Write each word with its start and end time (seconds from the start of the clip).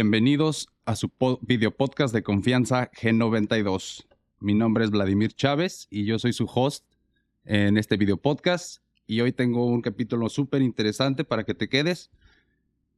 Bienvenidos 0.00 0.70
a 0.86 0.96
su 0.96 1.12
video 1.42 1.76
podcast 1.76 2.14
de 2.14 2.22
confianza 2.22 2.90
G92. 2.92 4.06
Mi 4.38 4.54
nombre 4.54 4.82
es 4.82 4.90
Vladimir 4.90 5.34
Chávez 5.34 5.88
y 5.90 6.06
yo 6.06 6.18
soy 6.18 6.32
su 6.32 6.46
host 6.46 6.86
en 7.44 7.76
este 7.76 7.98
video 7.98 8.16
podcast. 8.16 8.82
Y 9.06 9.20
hoy 9.20 9.32
tengo 9.32 9.66
un 9.66 9.82
capítulo 9.82 10.30
súper 10.30 10.62
interesante 10.62 11.22
para 11.22 11.44
que 11.44 11.52
te 11.52 11.68
quedes. 11.68 12.10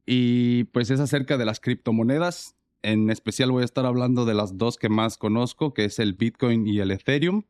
Y 0.05 0.63
pues 0.71 0.91
es 0.91 1.01
acerca 1.01 1.37
de 1.37 1.43
las 1.43 1.59
criptomonedas. 1.59 2.55
En 2.83 3.09
especial 3.09 3.51
voy 3.51 3.63
a 3.63 3.65
estar 3.65 3.85
hablando 3.85 4.23
de 4.23 4.35
las 4.35 4.57
dos 4.57 4.77
que 4.77 4.87
más 4.87 5.17
conozco, 5.17 5.73
que 5.73 5.83
es 5.83 5.99
el 5.99 6.13
Bitcoin 6.13 6.65
y 6.65 6.79
el 6.79 6.89
Ethereum. 6.89 7.43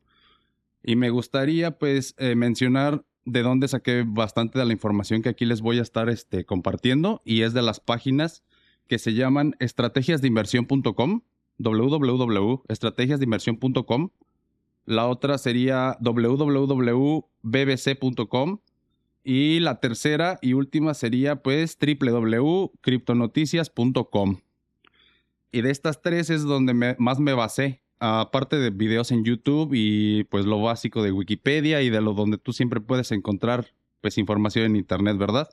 Y 0.82 0.96
me 0.96 1.12
gustaría 1.12 1.78
pues 1.78 2.16
eh, 2.18 2.34
mencionar 2.34 3.06
de 3.24 3.44
dónde 3.44 3.68
saqué 3.68 4.04
bastante 4.04 4.58
de 4.58 4.66
la 4.66 4.74
información 4.74 5.22
que 5.22 5.30
aquí 5.30 5.46
les 5.46 5.62
voy 5.62 5.78
a 5.78 5.84
estar 5.84 6.10
este, 6.10 6.44
compartiendo. 6.44 7.22
Y 7.24 7.44
es 7.44 7.54
de 7.54 7.62
las 7.62 7.80
páginas 7.80 8.42
que 8.88 9.00
se 9.00 9.14
llaman 9.14 9.56
estrategiasdeinversión.com, 9.60 11.22
www.estrategiasdeinversión.com. 11.58 14.10
La 14.86 15.08
otra 15.08 15.38
sería 15.38 15.98
www.bbc.com. 16.02 17.30
Y 19.26 19.62
la 19.62 19.80
tercera 19.80 20.38
y 20.42 20.52
última 20.54 20.94
sería 20.94 21.42
pues 21.42 21.78
www.criptonoticias.com. 21.80 24.40
Y 25.54 25.62
de 25.62 25.72
estas 25.72 26.02
tres 26.02 26.30
es 26.30 26.44
donde 26.44 26.74
más 26.98 27.20
me 27.20 27.34
basé, 27.34 27.82
aparte 28.00 28.58
de 28.58 28.72
videos 28.72 29.12
en 29.12 29.24
YouTube 29.24 29.72
y 29.74 30.26
pues 30.26 30.46
lo 30.46 30.62
básico 30.62 31.02
de 31.04 31.14
Wikipedia 31.14 31.82
y 31.82 31.90
de 31.90 32.02
lo 32.02 32.14
donde 32.14 32.38
tú 32.38 32.52
siempre 32.52 32.82
puedes 32.82 33.14
encontrar 33.14 33.68
pues 34.02 34.18
información 34.18 34.66
en 34.66 34.76
internet, 34.76 35.18
¿verdad? 35.18 35.48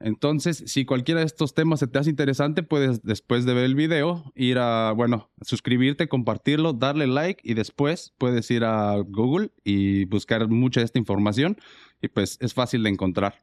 Entonces, 0.00 0.62
si 0.66 0.84
cualquiera 0.84 1.20
de 1.20 1.26
estos 1.26 1.54
temas 1.54 1.80
se 1.80 1.88
te 1.88 1.98
hace 1.98 2.10
interesante, 2.10 2.62
puedes 2.62 3.02
después 3.02 3.44
de 3.44 3.54
ver 3.54 3.64
el 3.64 3.74
video 3.74 4.32
ir 4.36 4.58
a, 4.58 4.92
bueno, 4.92 5.28
suscribirte, 5.42 6.08
compartirlo, 6.08 6.72
darle 6.72 7.08
like 7.08 7.40
y 7.42 7.54
después 7.54 8.14
puedes 8.16 8.48
ir 8.52 8.64
a 8.64 8.96
Google 8.98 9.50
y 9.64 10.04
buscar 10.04 10.48
mucha 10.48 10.80
de 10.80 10.86
esta 10.86 11.00
información 11.00 11.56
y 12.00 12.08
pues 12.08 12.38
es 12.40 12.54
fácil 12.54 12.84
de 12.84 12.90
encontrar. 12.90 13.42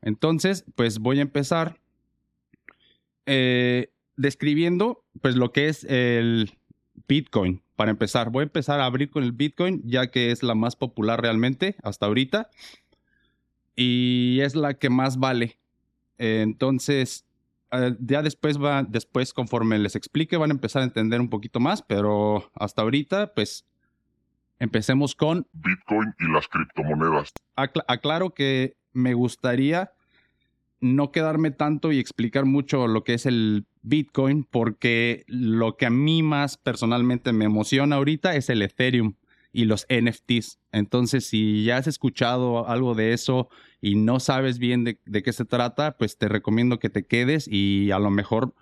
Entonces, 0.00 0.64
pues 0.74 1.00
voy 1.00 1.18
a 1.18 1.22
empezar 1.22 1.78
eh, 3.26 3.92
describiendo 4.16 5.04
pues 5.20 5.36
lo 5.36 5.52
que 5.52 5.68
es 5.68 5.84
el 5.84 6.58
Bitcoin. 7.06 7.62
Para 7.76 7.90
empezar, 7.90 8.30
voy 8.30 8.40
a 8.40 8.44
empezar 8.44 8.80
a 8.80 8.86
abrir 8.86 9.10
con 9.10 9.22
el 9.22 9.32
Bitcoin 9.32 9.82
ya 9.84 10.10
que 10.10 10.30
es 10.30 10.42
la 10.42 10.54
más 10.54 10.76
popular 10.76 11.20
realmente 11.20 11.76
hasta 11.82 12.06
ahorita 12.06 12.48
y 13.76 14.40
es 14.40 14.54
la 14.54 14.74
que 14.74 14.88
más 14.88 15.18
vale 15.18 15.59
entonces, 16.20 17.24
eh, 17.72 17.96
ya 17.98 18.22
después 18.22 18.62
va, 18.62 18.82
después 18.82 19.32
conforme 19.32 19.78
les 19.78 19.96
explique, 19.96 20.36
van 20.36 20.50
a 20.50 20.54
empezar 20.54 20.82
a 20.82 20.84
entender 20.84 21.20
un 21.20 21.30
poquito 21.30 21.60
más, 21.60 21.82
pero 21.82 22.50
hasta 22.54 22.82
ahorita, 22.82 23.32
pues, 23.34 23.64
empecemos 24.58 25.14
con 25.14 25.46
Bitcoin 25.52 26.14
y 26.18 26.30
las 26.30 26.46
criptomonedas. 26.48 27.32
aclaro 27.56 28.30
que 28.34 28.76
me 28.92 29.14
gustaría 29.14 29.92
no 30.80 31.10
quedarme 31.10 31.50
tanto 31.50 31.92
y 31.92 31.98
explicar 31.98 32.44
mucho 32.44 32.86
lo 32.86 33.02
que 33.02 33.14
es 33.14 33.26
el 33.26 33.66
Bitcoin, 33.82 34.44
porque 34.44 35.24
lo 35.26 35.76
que 35.76 35.86
a 35.86 35.90
mí 35.90 36.22
más 36.22 36.58
personalmente 36.58 37.32
me 37.32 37.46
emociona 37.46 37.96
ahorita 37.96 38.34
es 38.36 38.50
el 38.50 38.62
Ethereum 38.62 39.14
y 39.52 39.64
los 39.64 39.86
NFTs. 39.88 40.58
Entonces, 40.72 41.26
si 41.26 41.64
ya 41.64 41.78
has 41.78 41.86
escuchado 41.86 42.68
algo 42.68 42.94
de 42.94 43.12
eso 43.12 43.48
y 43.80 43.96
no 43.96 44.20
sabes 44.20 44.58
bien 44.58 44.84
de, 44.84 44.98
qué 45.22 45.32
se 45.32 45.44
trata, 45.44 45.96
pues 45.96 46.18
te 46.18 46.28
recomiendo 46.28 46.78
que 46.78 46.90
te 46.90 47.06
quedes 47.06 47.48
y 47.48 47.90
a 47.90 47.98
lo 47.98 48.10
mejor, 48.10 48.54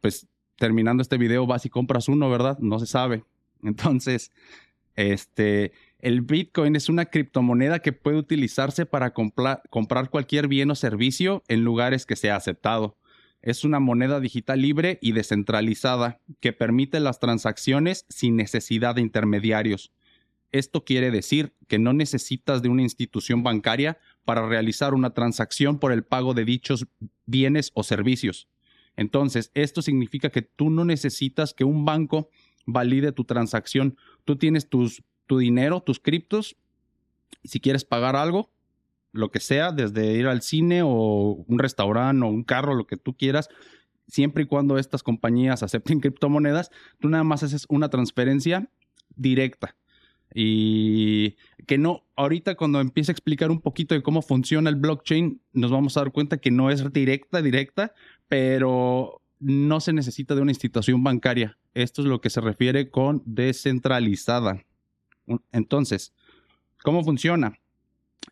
pues 0.00 0.26
terminando 0.56 1.02
este 1.02 1.18
video 1.18 1.46
vas 1.46 1.66
y 1.66 1.70
compras 1.70 2.08
uno, 2.08 2.30
¿verdad? 2.30 2.58
No 2.58 2.78
se 2.78 2.86
sabe. 2.86 3.24
Entonces, 3.62 4.32
este, 4.96 5.72
el 5.98 6.22
Bitcoin 6.22 6.76
es 6.76 6.88
una 6.88 7.06
criptomoneda 7.06 7.80
que 7.80 7.92
puede 7.92 8.16
utilizarse 8.16 8.86
para 8.86 9.12
comprar 9.12 10.10
cualquier 10.10 10.48
bien 10.48 10.70
o 10.70 10.74
servicio 10.74 11.42
en 11.48 11.64
lugares 11.64 12.06
que 12.06 12.16
sea 12.16 12.36
aceptado. 12.36 12.96
Es 13.42 13.64
una 13.64 13.80
moneda 13.80 14.20
digital 14.20 14.62
libre 14.62 14.98
y 15.02 15.12
descentralizada 15.12 16.20
que 16.40 16.52
permite 16.52 17.00
las 17.00 17.18
transacciones 17.18 18.06
sin 18.08 18.36
necesidad 18.36 18.94
de 18.94 19.00
intermediarios. 19.00 19.92
Esto 20.52 20.84
quiere 20.84 21.10
decir 21.10 21.54
que 21.66 21.78
no 21.78 21.92
necesitas 21.94 22.62
de 22.62 22.68
una 22.68 22.82
institución 22.82 23.42
bancaria 23.42 23.98
para 24.24 24.46
realizar 24.46 24.94
una 24.94 25.10
transacción 25.10 25.78
por 25.78 25.92
el 25.92 26.04
pago 26.04 26.34
de 26.34 26.44
dichos 26.44 26.86
bienes 27.26 27.70
o 27.74 27.82
servicios. 27.82 28.48
Entonces, 28.96 29.50
esto 29.54 29.82
significa 29.82 30.30
que 30.30 30.42
tú 30.42 30.70
no 30.70 30.84
necesitas 30.84 31.54
que 31.54 31.64
un 31.64 31.84
banco 31.84 32.28
valide 32.66 33.12
tu 33.12 33.24
transacción. 33.24 33.96
Tú 34.24 34.36
tienes 34.36 34.68
tus, 34.68 35.02
tu 35.26 35.38
dinero, 35.38 35.80
tus 35.80 35.98
criptos. 35.98 36.56
Si 37.44 37.60
quieres 37.60 37.84
pagar 37.84 38.16
algo, 38.16 38.50
lo 39.12 39.30
que 39.30 39.40
sea, 39.40 39.72
desde 39.72 40.12
ir 40.12 40.26
al 40.26 40.42
cine 40.42 40.82
o 40.82 41.44
un 41.46 41.58
restaurante 41.58 42.24
o 42.24 42.28
un 42.28 42.44
carro, 42.44 42.74
lo 42.74 42.86
que 42.86 42.96
tú 42.96 43.16
quieras, 43.16 43.48
siempre 44.06 44.44
y 44.44 44.46
cuando 44.46 44.78
estas 44.78 45.02
compañías 45.02 45.62
acepten 45.62 46.00
criptomonedas, 46.00 46.70
tú 47.00 47.08
nada 47.08 47.24
más 47.24 47.42
haces 47.42 47.66
una 47.68 47.88
transferencia 47.88 48.68
directa 49.16 49.74
y 50.34 51.36
que 51.66 51.78
no, 51.78 52.04
ahorita 52.16 52.54
cuando 52.54 52.80
empiece 52.80 53.10
a 53.10 53.14
explicar 53.14 53.50
un 53.50 53.60
poquito 53.60 53.94
de 53.94 54.02
cómo 54.02 54.22
funciona 54.22 54.70
el 54.70 54.76
blockchain, 54.76 55.40
nos 55.52 55.70
vamos 55.70 55.96
a 55.96 56.00
dar 56.00 56.12
cuenta 56.12 56.38
que 56.38 56.50
no 56.50 56.70
es 56.70 56.92
directa, 56.92 57.42
directa, 57.42 57.92
pero 58.28 59.22
no 59.40 59.80
se 59.80 59.92
necesita 59.92 60.34
de 60.34 60.40
una 60.40 60.52
institución 60.52 61.02
bancaria. 61.02 61.58
Esto 61.74 62.02
es 62.02 62.08
lo 62.08 62.20
que 62.20 62.30
se 62.30 62.40
refiere 62.40 62.90
con 62.90 63.22
descentralizada. 63.24 64.64
Entonces, 65.52 66.12
¿cómo 66.82 67.04
funciona? 67.04 67.58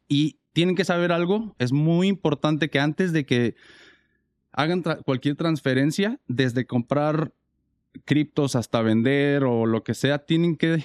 Y 0.09 0.39
tienen 0.53 0.75
que 0.75 0.85
saber 0.85 1.13
algo, 1.13 1.55
es 1.59 1.73
muy 1.73 2.09
importante 2.09 2.71
que 2.71 2.81
antes 2.81 3.13
de 3.13 3.25
que 3.25 3.55
hagan 4.53 4.83
cualquier 5.05 5.37
transferencia, 5.37 6.21
desde 6.27 6.67
comprar 6.67 7.33
criptos 8.05 8.57
hasta 8.57 8.83
vender 8.83 9.45
o 9.45 9.67
lo 9.67 9.83
que 9.85 9.95
sea, 9.95 10.19
tienen 10.19 10.57
que 10.57 10.85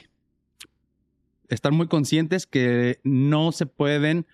estar 1.49 1.71
muy 1.71 1.87
conscientes 1.87 2.45
que 2.47 2.99
no 3.03 3.51
se 3.51 3.65
pueden, 3.65 4.25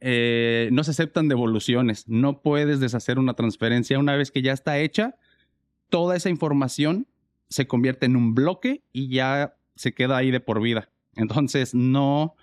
eh, 0.00 0.68
no 0.72 0.84
se 0.84 0.92
aceptan 0.92 1.28
devoluciones. 1.28 2.08
No 2.08 2.42
puedes 2.42 2.80
deshacer 2.80 3.18
una 3.18 3.34
transferencia 3.34 3.98
una 3.98 4.16
vez 4.16 4.30
que 4.30 4.42
ya 4.42 4.52
está 4.52 4.78
hecha. 4.78 5.16
Toda 5.88 6.16
esa 6.16 6.30
información 6.30 7.06
se 7.48 7.66
convierte 7.66 8.06
en 8.06 8.16
un 8.16 8.34
bloque 8.34 8.82
y 8.92 9.08
ya 9.08 9.56
se 9.76 9.92
queda 9.92 10.16
ahí 10.16 10.30
de 10.30 10.40
por 10.40 10.60
vida. 10.60 10.90
Entonces, 11.16 11.74
no, 11.74 12.34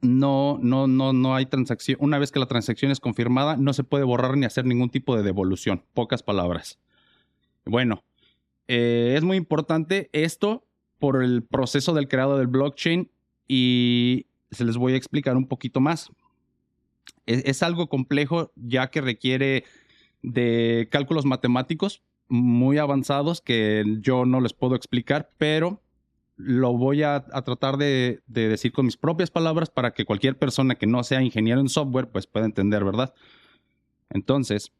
no, 0.00 0.58
no, 0.62 0.86
no, 0.86 1.12
no 1.12 1.34
hay 1.34 1.46
transacción. 1.46 1.98
Una 2.00 2.18
vez 2.18 2.30
que 2.30 2.38
la 2.38 2.46
transacción 2.46 2.90
es 2.90 3.00
confirmada, 3.00 3.56
no 3.56 3.72
se 3.72 3.84
puede 3.84 4.04
borrar 4.04 4.36
ni 4.36 4.46
hacer 4.46 4.66
ningún 4.66 4.90
tipo 4.90 5.16
de 5.16 5.22
devolución. 5.22 5.84
Pocas 5.94 6.22
palabras. 6.22 6.78
Bueno, 7.64 8.04
eh, 8.68 9.14
es 9.16 9.24
muy 9.24 9.36
importante 9.36 10.10
esto 10.12 10.65
por 10.98 11.22
el 11.22 11.42
proceso 11.42 11.94
del 11.94 12.08
creado 12.08 12.38
del 12.38 12.46
blockchain 12.46 13.10
y 13.48 14.26
se 14.50 14.64
les 14.64 14.76
voy 14.76 14.94
a 14.94 14.96
explicar 14.96 15.36
un 15.36 15.46
poquito 15.46 15.80
más. 15.80 16.10
Es, 17.26 17.62
algo 17.62 17.88
complejo 17.88 18.52
ya 18.54 18.88
que 18.88 19.00
requiere 19.00 19.64
de 20.22 20.88
cálculos 20.90 21.24
matemáticos 21.24 22.02
muy 22.28 22.78
avanzados 22.78 23.40
que 23.40 23.84
yo 24.00 24.24
no 24.24 24.40
les 24.40 24.52
puedo 24.52 24.74
explicar, 24.76 25.30
pero 25.38 25.82
lo 26.36 26.76
voy 26.76 27.02
a, 27.02 27.24
tratar 27.44 27.78
de, 27.78 28.20
de, 28.26 28.48
decir 28.48 28.72
con 28.72 28.86
mis 28.86 28.96
propias 28.96 29.30
palabras 29.30 29.70
para 29.70 29.92
que 29.92 30.04
cualquier 30.04 30.36
persona 30.38 30.74
que 30.74 30.86
no 30.86 31.02
sea 31.02 31.22
ingeniero 31.22 31.60
en 31.60 31.68
software 31.68 32.10
pues 32.10 32.26
pueda 32.26 32.46
entender, 32.46 32.84
¿verdad? 32.84 33.14
Entonces, 34.10 34.72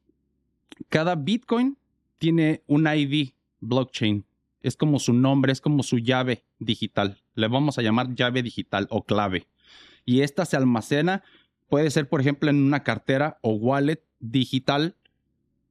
cada 0.89 1.15
Bitcoin 1.15 1.79
tiene 2.19 2.63
un 2.67 2.87
ID 2.87 3.31
blockchain 3.61 4.25
es 4.67 4.77
como 4.77 4.99
su 4.99 5.13
nombre, 5.13 5.53
es 5.53 5.61
como 5.61 5.85
su 5.85 5.99
llave 5.99 6.45
digital. 6.59 7.23
Le 7.35 7.47
vamos 7.47 7.79
a 7.79 7.83
llamar 7.83 8.15
llave 8.15 8.43
digital 8.43 8.89
o 8.91 9.05
clave. 9.05 9.47
Y 10.05 10.23
esta 10.23 10.45
se 10.45 10.57
almacena, 10.57 11.23
puede 11.69 11.91
ser 11.91 12.09
por 12.09 12.21
ejemplo 12.21 12.51
en 12.51 12.63
una 12.63 12.83
cartera 12.83 13.39
o 13.43 13.53
wallet 13.53 14.03
digital 14.19 14.97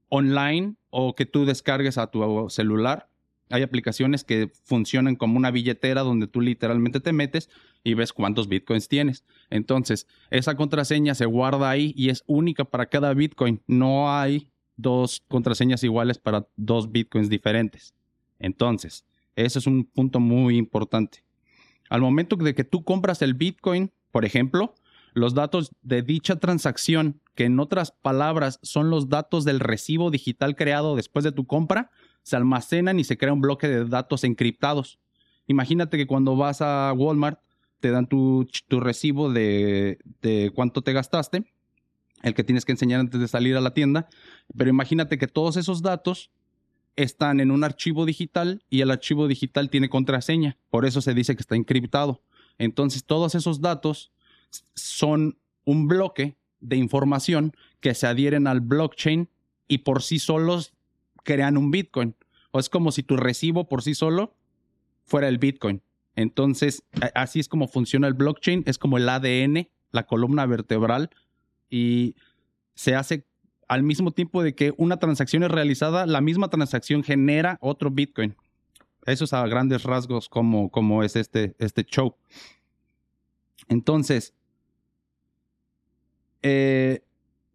online 0.08 0.76
o 0.92 1.14
que 1.14 1.26
tú 1.26 1.46
descargues 1.46 1.98
a 1.98 2.08
tu 2.08 2.50
celular. 2.50 3.10
Hay 3.50 3.64
aplicaciones 3.64 4.24
que 4.24 4.50
funcionan 4.64 5.18
como 5.18 5.38
una 5.38 5.52
billetera 5.52 6.02
donde 6.02 6.28
tú 6.28 6.40
literalmente 6.40 7.02
te 7.02 7.12
metes 7.12 7.50
y 7.84 7.96
ves 7.96 8.14
cuántos 8.14 8.48
bitcoins 8.48 8.88
tienes. 8.88 9.26
Entonces, 9.50 10.08
esa 10.32 10.56
contraseña 10.56 11.16
se 11.16 11.26
guarda 11.26 11.70
ahí 11.70 11.94
y 11.98 12.10
es 12.10 12.24
única 12.28 12.64
para 12.64 12.86
cada 12.86 13.14
bitcoin. 13.14 13.62
No 13.68 14.18
hay 14.18 14.50
dos 14.78 15.22
contraseñas 15.28 15.84
iguales 15.84 16.18
para 16.18 16.48
dos 16.56 16.92
bitcoins 16.92 17.30
diferentes. 17.30 17.94
Entonces, 18.40 19.06
ese 19.36 19.60
es 19.60 19.68
un 19.68 19.86
punto 19.86 20.20
muy 20.20 20.58
importante. 20.58 21.24
Al 21.90 22.02
momento 22.02 22.36
de 22.36 22.56
que 22.56 22.64
tú 22.64 22.84
compras 22.84 23.22
el 23.22 23.34
Bitcoin, 23.34 23.92
por 24.12 24.26
ejemplo, 24.26 24.74
los 25.14 25.34
datos 25.34 25.72
de 25.82 26.02
dicha 26.02 26.38
transacción 26.38 27.22
que 27.36 27.46
en 27.46 27.60
otras 27.60 27.92
palabras 27.92 28.60
son 28.64 28.90
los 28.90 29.10
datos 29.10 29.46
del 29.46 29.60
recibo 29.60 30.12
digital 30.12 30.56
creado 30.56 30.96
después 30.96 31.24
de 31.24 31.32
tu 31.32 31.46
compra, 31.46 31.92
se 32.24 32.36
almacenan 32.36 33.00
y 33.00 33.04
se 33.04 33.18
crea 33.18 33.34
un 33.34 33.42
bloque 33.42 33.68
de 33.68 33.86
datos 33.86 34.24
encriptados. 34.24 35.00
Imagínate 35.48 35.98
que 35.98 36.08
cuando 36.08 36.36
vas 36.36 36.62
a 36.62 36.92
Walmart 36.94 37.40
te 37.80 37.92
dan 37.92 38.08
tu, 38.08 38.48
recibo 38.70 39.32
de, 39.32 40.00
de 40.22 40.52
cuánto 40.56 40.82
te 40.82 40.92
gastaste, 40.92 41.46
el 42.24 42.34
que 42.34 42.44
tienes 42.44 42.66
que 42.66 42.72
enseñar 42.72 43.00
antes 43.00 43.20
de 43.20 43.28
salir 43.28 43.56
a 43.56 43.62
la 43.62 43.74
tienda, 43.74 44.10
pero 44.58 44.70
imagínate 44.70 45.18
que 45.18 45.28
todos 45.28 45.58
esos 45.58 45.82
datos 45.82 46.32
están 46.96 47.40
en 47.40 47.52
un 47.52 47.64
archivo 47.64 48.06
digital 48.06 48.64
y 48.70 48.82
el 48.82 48.92
archivo 48.92 49.28
digital 49.28 49.70
tiene 49.70 49.90
contraseña, 49.90 50.58
por 50.70 50.86
eso 50.86 51.02
se 51.02 51.14
dice 51.14 51.36
que 51.36 51.42
está 51.42 51.56
encriptado. 51.56 52.22
Entonces 52.58 53.04
todos 53.04 53.36
esos 53.36 53.62
datos 53.62 54.12
son 54.74 55.38
un 55.66 55.88
bloque 55.88 56.38
de 56.60 56.78
información 56.78 57.56
que 57.80 57.94
se 57.94 58.08
adhieren 58.08 58.48
al 58.48 58.62
blockchain 58.62 59.30
y 59.68 59.80
por 59.80 60.02
sí 60.02 60.20
solos 60.20 60.74
crean 61.24 61.58
un 61.58 61.72
Bitcoin. 61.72 62.16
O 62.52 62.60
es 62.60 62.70
como 62.70 62.92
si 62.92 63.04
tu 63.04 63.18
recibo 63.18 63.68
por 63.68 63.82
sí 63.82 63.96
solo 63.96 64.36
fuera 65.04 65.28
el 65.28 65.38
Bitcoin. 65.38 65.82
Entonces, 66.16 66.84
así 67.14 67.42
es 67.42 67.50
como 67.50 67.68
funciona 67.68 68.08
el 68.08 68.14
blockchain, 68.14 68.64
es 68.66 68.78
como 68.78 68.98
el 68.98 69.10
ADN, 69.10 69.68
la 69.92 70.06
columna 70.08 70.46
vertebral, 70.46 71.10
y 71.70 72.16
se 72.76 72.96
hace 72.96 73.26
al 73.68 73.84
mismo 73.84 74.12
tiempo 74.12 74.44
de 74.44 74.56
que 74.56 74.74
una 74.78 74.98
transacción 74.98 75.44
es 75.44 75.52
realizada, 75.52 76.06
la 76.06 76.22
misma 76.22 76.50
transacción 76.50 77.04
genera 77.04 77.58
otro 77.62 77.92
Bitcoin. 77.92 78.36
Eso 79.06 79.26
es 79.26 79.34
a 79.34 79.46
grandes 79.48 79.84
rasgos 79.84 80.30
como, 80.30 80.70
como 80.70 81.04
es 81.04 81.16
este, 81.16 81.56
este 81.60 81.84
show. 81.84 82.16
Entonces, 83.68 84.34
eh, 86.42 87.02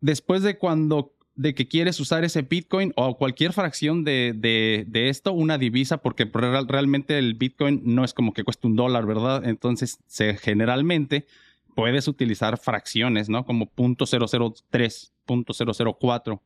después 0.01 0.43
de 0.43 0.59
cuando 0.59 1.15
de 1.37 1.55
que 1.55 1.69
quieres 1.69 1.99
usar 2.01 2.23
ese 2.23 2.43
Bitcoin 2.43 2.93
o 2.97 3.17
cualquier 3.17 3.55
fracción 3.55 4.05
de, 4.05 4.35
de, 4.37 5.09
esto, 5.09 5.33
una 5.33 5.57
divisa, 5.57 5.99
porque 5.99 6.31
realmente 6.69 7.19
el 7.19 7.33
Bitcoin 7.33 7.81
no 7.83 8.05
es 8.05 8.13
como 8.13 8.35
que 8.35 8.45
cueste 8.45 8.67
un 8.67 8.77
dólar, 8.77 9.07
¿verdad? 9.07 9.47
Entonces, 9.47 10.01
generalmente 10.43 11.27
puedes 11.75 12.09
utilizar 12.09 12.59
fracciones, 12.59 13.31
¿no? 13.31 13.47
Como 13.47 13.71
.003, 13.75 15.13
.004 15.31 16.41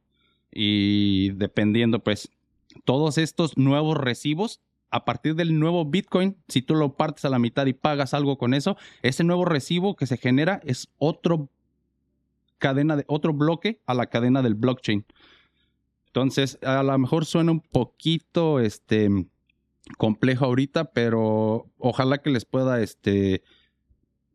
y 0.53 1.31
dependiendo, 1.31 2.03
pues, 2.03 2.31
todos 2.85 3.19
estos 3.19 3.57
nuevos 3.57 3.97
recibos 3.97 4.61
a 4.91 5.05
partir 5.05 5.35
del 5.35 5.59
nuevo 5.59 5.85
Bitcoin, 5.85 6.37
si 6.47 6.63
tú 6.63 6.77
lo 6.77 6.97
partes 6.97 7.25
a 7.25 7.29
la 7.29 7.41
mitad 7.41 7.67
y 7.67 7.73
pagas 7.73 8.15
algo 8.15 8.39
con 8.39 8.55
eso, 8.55 8.77
ese 9.03 9.25
nuevo 9.25 9.45
recibo 9.45 9.97
que 9.97 10.07
se 10.07 10.17
genera 10.17 10.61
es 10.65 10.89
otro 10.99 11.49
cadena 12.59 12.97
de 12.97 13.05
otro 13.09 13.33
bloque 13.35 13.81
a 13.87 13.95
la 13.95 14.07
cadena 14.07 14.41
del 14.41 14.55
blockchain. 14.55 15.05
Entonces, 16.07 16.61
a 16.63 16.85
lo 16.85 16.97
mejor 16.97 17.27
suena 17.27 17.51
un 17.51 17.61
poquito 17.61 18.61
este 18.61 19.11
complejo 19.99 20.45
ahorita, 20.45 20.93
pero 20.93 21.67
ojalá 21.79 22.19
que 22.19 22.31
les 22.31 22.45
pueda 22.45 22.81
este 22.81 23.43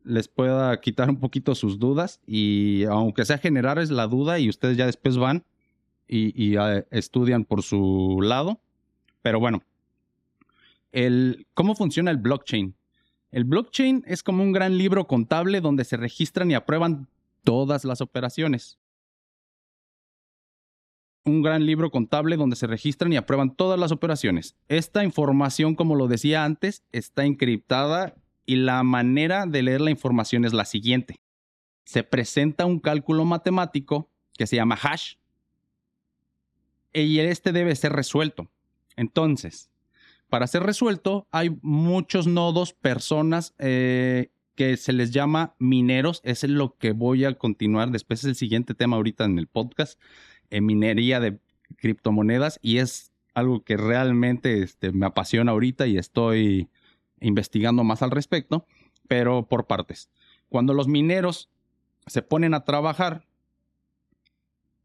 les 0.04 0.28
pueda 0.28 0.80
quitar 0.80 1.10
un 1.10 1.20
poquito 1.20 1.54
sus 1.54 1.78
dudas 1.78 2.20
y 2.26 2.84
aunque 2.84 3.24
sea 3.24 3.38
generar 3.38 3.78
es 3.78 3.90
la 3.90 4.06
duda 4.06 4.38
y 4.38 4.48
ustedes 4.48 4.76
ya 4.76 4.86
después 4.86 5.16
van 5.16 5.44
y, 6.12 6.56
ah, 6.56 6.84
estudian 6.90 7.44
por 7.44 7.62
su 7.62 8.18
lado. 8.20 8.60
Pero 9.22 9.38
bueno, 9.38 9.62
el, 10.92 11.46
¿cómo 11.54 11.74
funciona 11.74 12.10
el 12.10 12.16
blockchain? 12.16 12.74
El 13.30 13.44
blockchain 13.44 14.02
es 14.06 14.22
como 14.22 14.42
un 14.42 14.52
gran 14.52 14.76
libro 14.76 15.06
contable 15.06 15.60
donde 15.60 15.84
se 15.84 15.96
registran 15.96 16.50
y 16.50 16.54
aprueban 16.54 17.06
todas 17.44 17.84
las 17.84 18.00
operaciones. 18.00 18.78
Un 21.24 21.42
gran 21.42 21.64
libro 21.64 21.90
contable 21.90 22.36
donde 22.36 22.56
se 22.56 22.66
registran 22.66 23.12
y 23.12 23.16
aprueban 23.16 23.54
todas 23.54 23.78
las 23.78 23.92
operaciones. 23.92 24.56
Esta 24.68 25.04
información, 25.04 25.76
como 25.76 25.94
lo 25.94 26.08
decía 26.08 26.44
antes, 26.44 26.82
está 26.90 27.24
encriptada 27.24 28.16
y 28.46 28.56
la 28.56 28.82
manera 28.82 29.46
de 29.46 29.62
leer 29.62 29.80
la 29.80 29.90
información 29.90 30.44
es 30.44 30.52
la 30.52 30.64
siguiente. 30.64 31.16
Se 31.84 32.02
presenta 32.02 32.66
un 32.66 32.78
cálculo 32.78 33.24
matemático 33.24 34.10
que 34.36 34.46
se 34.46 34.56
llama 34.56 34.78
hash 34.80 35.14
y 36.92 37.18
este 37.20 37.52
debe 37.52 37.74
ser 37.76 37.92
resuelto. 37.92 38.50
Entonces, 38.96 39.70
para 40.28 40.46
ser 40.46 40.62
resuelto 40.62 41.26
hay 41.30 41.58
muchos 41.62 42.26
nodos, 42.26 42.72
personas 42.72 43.54
eh, 43.58 44.30
que 44.54 44.76
se 44.76 44.92
les 44.92 45.10
llama 45.10 45.54
mineros. 45.58 46.20
es 46.24 46.44
lo 46.44 46.76
que 46.76 46.92
voy 46.92 47.24
a 47.24 47.34
continuar. 47.34 47.90
Después 47.90 48.20
es 48.20 48.26
el 48.26 48.36
siguiente 48.36 48.74
tema 48.74 48.96
ahorita 48.96 49.24
en 49.24 49.38
el 49.38 49.46
podcast. 49.46 50.00
en 50.50 50.66
minería 50.66 51.20
de 51.20 51.38
criptomonedas. 51.76 52.58
Y 52.62 52.78
es 52.78 53.12
algo 53.34 53.62
que 53.64 53.76
realmente 53.76 54.62
este, 54.62 54.92
me 54.92 55.06
apasiona 55.06 55.52
ahorita 55.52 55.86
y 55.86 55.98
estoy 55.98 56.68
investigando 57.20 57.84
más 57.84 58.02
al 58.02 58.10
respecto. 58.10 58.66
Pero 59.08 59.46
por 59.46 59.66
partes. 59.66 60.10
Cuando 60.48 60.74
los 60.74 60.88
mineros 60.88 61.48
se 62.06 62.22
ponen 62.22 62.54
a 62.54 62.64
trabajar, 62.64 63.26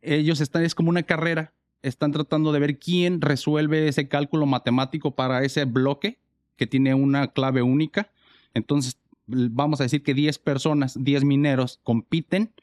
ellos 0.02 0.42
están, 0.42 0.64
es 0.64 0.76
como 0.76 0.90
una 0.90 1.04
carrera. 1.04 1.54
Están 1.82 2.12
tratando 2.12 2.52
de 2.52 2.60
ver 2.60 2.80
quién 2.80 3.22
resuelve 3.22 3.88
ese 3.88 4.08
cálculo 4.08 4.46
matemático 4.46 5.16
para 5.16 5.44
ese 5.44 5.66
bloque 5.66 6.20
que 6.56 6.68
tiene 6.68 6.94
una 6.94 7.28
clave 7.28 7.62
única. 7.62 8.12
Entonces 8.54 8.98
vamos 9.28 9.80
a 9.80 9.84
decir 9.84 10.04
que 10.04 10.14
10 10.14 10.40
personas, 10.40 11.04
10 11.04 11.24
mineros 11.24 11.80
compiten 11.84 12.54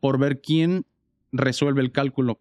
por 0.00 0.18
ver 0.18 0.40
quién 0.40 0.86
resuelve 1.32 1.82
el 1.82 1.92
cálculo. 1.92 2.38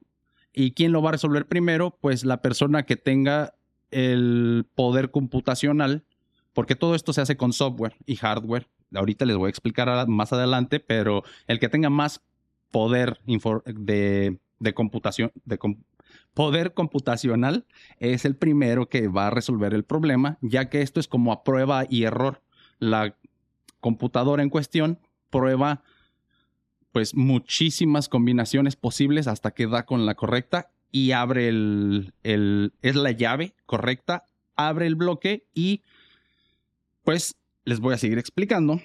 ¿Y 0.53 0.71
quién 0.71 0.91
lo 0.91 1.01
va 1.01 1.09
a 1.09 1.13
resolver 1.13 1.47
primero? 1.47 1.97
Pues 1.99 2.23
la 2.23 2.41
persona 2.41 2.83
que 2.83 2.95
tenga 2.95 3.55
el 3.91 4.65
poder 4.73 5.11
computacional, 5.11 6.05
porque 6.55 6.75
todo 6.75 6.95
esto 6.95 7.13
se 7.13 7.21
hace 7.21 7.37
con 7.37 7.53
software 7.53 7.95
y 8.07 8.15
hardware. 8.15 8.67
Ahorita 8.95 9.25
les 9.25 9.35
voy 9.35 9.47
a 9.47 9.49
explicar 9.49 10.07
más 10.07 10.33
adelante, 10.33 10.79
pero 10.79 11.23
el 11.47 11.59
que 11.59 11.69
tenga 11.69 11.89
más 11.91 12.23
poder 12.71 13.19
de, 13.65 14.39
de 14.59 14.73
computación, 14.73 15.31
de 15.43 15.59
poder 16.33 16.73
computacional, 16.73 17.65
es 17.99 18.23
el 18.23 18.37
primero 18.37 18.87
que 18.87 19.09
va 19.09 19.27
a 19.27 19.31
resolver 19.31 19.73
el 19.73 19.83
problema, 19.83 20.37
ya 20.41 20.69
que 20.69 20.81
esto 20.81 21.01
es 21.01 21.09
como 21.09 21.33
a 21.33 21.43
prueba 21.43 21.83
y 21.89 22.03
error. 22.03 22.41
La 22.79 23.17
computadora 23.81 24.41
en 24.41 24.49
cuestión 24.49 24.99
prueba 25.29 25.83
pues 26.93 27.15
muchísimas 27.15 28.07
combinaciones 28.07 28.77
posibles 28.77 29.27
hasta 29.27 29.51
que 29.51 29.67
da 29.67 29.85
con 29.85 30.05
la 30.05 30.15
correcta 30.15 30.71
y 30.89 31.11
abre 31.11 31.49
el, 31.49 32.13
es 32.23 32.95
la 32.95 33.11
llave 33.11 33.53
correcta, 33.65 34.29
abre 34.55 34.87
el 34.87 34.95
bloque 34.95 35.45
y 35.53 35.83
pues 37.05 37.37
les 37.63 37.79
voy 37.79 37.93
a 37.93 37.97
seguir 37.97 38.17
explicando 38.17 38.81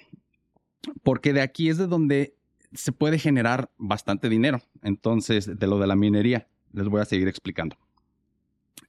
porque 1.03 1.33
de 1.33 1.41
aquí 1.41 1.69
es 1.69 1.77
de 1.77 1.87
donde 1.87 2.35
se 2.73 2.93
puede 2.93 3.19
generar 3.19 3.69
bastante 3.77 4.29
dinero. 4.29 4.61
Entonces, 4.81 5.59
de 5.59 5.67
lo 5.67 5.79
de 5.79 5.87
la 5.87 5.95
minería, 5.95 6.47
les 6.71 6.87
voy 6.87 7.01
a 7.01 7.05
seguir 7.05 7.27
explicando. 7.27 7.75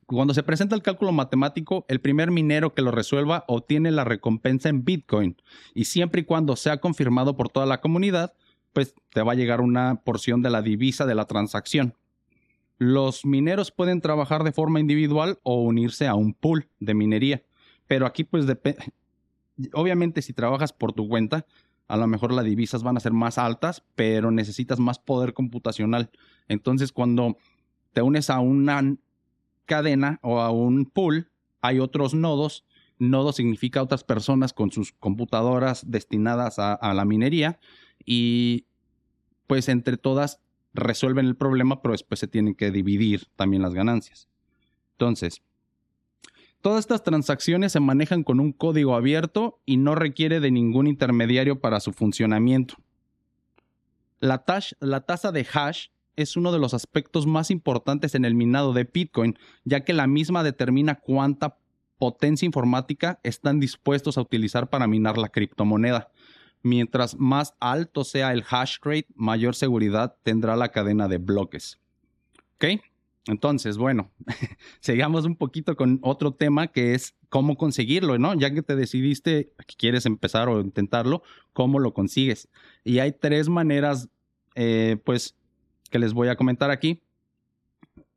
Cuando 0.06 0.34
se 0.34 0.42
presenta 0.42 0.74
el 0.74 0.82
cálculo 0.82 1.10
matemático, 1.12 1.84
el 1.88 2.00
primer 2.00 2.30
minero 2.30 2.74
que 2.74 2.82
lo 2.82 2.90
resuelva 2.90 3.44
obtiene 3.48 3.90
la 3.90 4.04
recompensa 4.04 4.68
en 4.68 4.84
Bitcoin 4.84 5.36
y 5.74 5.86
siempre 5.86 6.20
y 6.20 6.24
cuando 6.24 6.54
sea 6.54 6.78
confirmado 6.78 7.36
por 7.36 7.48
toda 7.48 7.66
la 7.66 7.80
comunidad, 7.80 8.34
pues 8.72 8.94
te 9.10 9.22
va 9.22 9.32
a 9.32 9.36
llegar 9.36 9.60
una 9.60 10.02
porción 10.04 10.42
de 10.42 10.50
la 10.50 10.62
divisa 10.62 11.06
de 11.06 11.14
la 11.14 11.24
transacción. 11.24 11.94
Los 12.78 13.24
mineros 13.24 13.70
pueden 13.70 14.00
trabajar 14.00 14.44
de 14.44 14.52
forma 14.52 14.80
individual 14.80 15.38
o 15.42 15.62
unirse 15.62 16.06
a 16.06 16.14
un 16.14 16.34
pool 16.34 16.68
de 16.78 16.94
minería, 16.94 17.42
pero 17.86 18.06
aquí 18.06 18.24
pues 18.24 18.46
depende, 18.46 18.92
obviamente 19.72 20.22
si 20.22 20.32
trabajas 20.32 20.72
por 20.72 20.92
tu 20.92 21.08
cuenta, 21.08 21.46
a 21.88 21.96
lo 21.96 22.06
mejor 22.06 22.32
las 22.32 22.44
divisas 22.44 22.82
van 22.82 22.96
a 22.96 23.00
ser 23.00 23.12
más 23.12 23.38
altas, 23.38 23.84
pero 23.94 24.30
necesitas 24.30 24.78
más 24.78 24.98
poder 24.98 25.34
computacional. 25.34 26.10
Entonces 26.48 26.92
cuando 26.92 27.36
te 27.92 28.02
unes 28.02 28.30
a 28.30 28.40
una 28.40 28.96
cadena 29.66 30.18
o 30.22 30.40
a 30.40 30.50
un 30.50 30.86
pool 30.86 31.30
hay 31.60 31.78
otros 31.78 32.14
nodos. 32.14 32.64
Nodo 32.98 33.32
significa 33.32 33.82
otras 33.82 34.04
personas 34.04 34.52
con 34.52 34.70
sus 34.70 34.92
computadoras 34.92 35.90
destinadas 35.90 36.58
a, 36.58 36.94
la 36.94 37.04
minería 37.04 37.58
y 38.04 38.66
pues 39.46 39.68
entre 39.68 39.96
todas 39.96 40.40
resuelven 40.72 41.26
el 41.26 41.36
problema, 41.36 41.82
pero 41.82 41.92
después 41.92 42.20
se 42.20 42.28
tienen 42.28 42.54
que 42.54 42.70
dividir 42.70 43.26
también 43.36 43.62
las 43.62 43.74
ganancias. 43.74 44.28
Entonces, 44.92 45.42
todas 46.62 46.80
estas 46.80 47.02
transacciones 47.02 47.72
se 47.72 47.80
manejan 47.80 48.22
con 48.22 48.40
un 48.40 48.52
código 48.52 48.94
abierto 48.94 49.60
y 49.66 49.76
no 49.76 49.94
requiere 49.94 50.40
de 50.40 50.50
ningún 50.50 50.86
intermediario 50.86 51.60
para 51.60 51.80
su 51.80 51.92
funcionamiento. 51.92 52.76
La, 54.20 54.44
tasa 54.44 55.32
de 55.32 55.46
hash 55.52 55.88
es 56.14 56.36
uno 56.36 56.52
de 56.52 56.60
los 56.60 56.74
aspectos 56.74 57.26
más 57.26 57.50
importantes 57.50 58.14
en 58.14 58.24
el 58.24 58.36
minado 58.36 58.72
de 58.72 58.84
Bitcoin, 58.84 59.36
ya 59.64 59.84
que 59.84 59.92
la 59.92 60.06
misma 60.06 60.44
determina 60.44 61.00
cuánta 61.00 61.58
potencia 61.98 62.46
informática 62.46 63.18
están 63.24 63.58
dispuestos 63.58 64.16
a 64.16 64.20
utilizar 64.20 64.70
para 64.70 64.86
minar 64.86 65.18
la 65.18 65.28
criptomoneda. 65.28 66.10
Mientras 66.62 67.16
más 67.16 67.54
alto 67.58 68.04
sea 68.04 68.32
el 68.32 68.44
hash 68.48 68.76
rate, 68.82 69.08
mayor 69.16 69.56
seguridad 69.56 70.16
tendrá 70.22 70.54
la 70.54 70.68
cadena 70.68 71.08
de 71.08 71.18
bloques. 71.18 71.80
¿Ok? 72.54 72.80
Entonces, 73.26 73.76
bueno, 73.76 74.10
sigamos 74.80 75.24
un 75.24 75.36
poquito 75.36 75.76
con 75.76 76.00
otro 76.02 76.32
tema 76.32 76.66
que 76.68 76.94
es 76.94 77.14
cómo 77.28 77.56
conseguirlo, 77.56 78.18
¿no? 78.18 78.34
Ya 78.34 78.52
que 78.52 78.62
te 78.62 78.74
decidiste 78.74 79.52
que 79.66 79.76
quieres 79.76 80.06
empezar 80.06 80.48
o 80.48 80.60
intentarlo, 80.60 81.22
¿cómo 81.52 81.78
lo 81.78 81.94
consigues? 81.94 82.48
Y 82.84 82.98
hay 82.98 83.12
tres 83.12 83.48
maneras, 83.48 84.08
eh, 84.54 84.96
pues, 85.04 85.36
que 85.90 85.98
les 85.98 86.14
voy 86.14 86.28
a 86.28 86.36
comentar 86.36 86.70
aquí. 86.70 87.00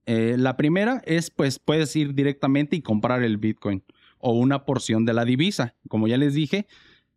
Eh, 0.08 0.36
la 0.38 0.58
primera 0.58 1.02
es, 1.06 1.30
pues, 1.30 1.60
puedes 1.60 1.96
ir 1.96 2.16
directamente 2.16 2.76
y 2.76 2.82
comprar 2.82 3.22
el 3.22 3.38
Bitcoin 3.38 3.84
o 4.18 4.32
una 4.32 4.66
porción 4.66 5.06
de 5.06 5.14
la 5.14 5.24
divisa. 5.24 5.76
Como 5.88 6.08
ya 6.08 6.18
les 6.18 6.34
dije, 6.34 6.68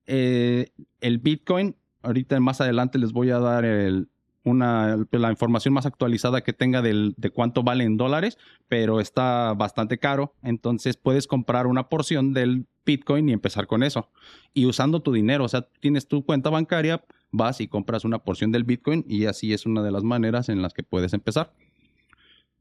eh, 0.06 0.72
el 1.00 1.18
Bitcoin, 1.18 1.74
ahorita 2.02 2.38
más 2.40 2.60
adelante 2.60 2.98
les 2.98 3.12
voy 3.12 3.30
a 3.30 3.38
dar 3.38 3.64
el, 3.64 4.08
la 4.54 5.30
información 5.30 5.74
más 5.74 5.86
actualizada 5.86 6.42
que 6.42 6.52
tenga 6.52 6.82
del, 6.82 7.14
de 7.16 7.30
cuánto 7.30 7.62
vale 7.62 7.84
en 7.84 7.96
dólares, 7.96 8.38
pero 8.68 9.00
está 9.00 9.54
bastante 9.54 9.98
caro. 9.98 10.34
Entonces 10.42 10.96
puedes 10.96 11.26
comprar 11.26 11.66
una 11.66 11.88
porción 11.88 12.32
del 12.32 12.66
Bitcoin 12.84 13.28
y 13.28 13.32
empezar 13.32 13.66
con 13.66 13.82
eso. 13.82 14.10
Y 14.54 14.66
usando 14.66 15.00
tu 15.00 15.12
dinero, 15.12 15.44
o 15.44 15.48
sea, 15.48 15.68
tienes 15.80 16.08
tu 16.08 16.24
cuenta 16.24 16.50
bancaria, 16.50 17.04
vas 17.30 17.60
y 17.60 17.68
compras 17.68 18.04
una 18.04 18.18
porción 18.20 18.52
del 18.52 18.64
Bitcoin 18.64 19.04
y 19.08 19.26
así 19.26 19.52
es 19.52 19.66
una 19.66 19.82
de 19.82 19.90
las 19.90 20.04
maneras 20.04 20.48
en 20.48 20.62
las 20.62 20.72
que 20.72 20.82
puedes 20.82 21.12
empezar. 21.12 21.52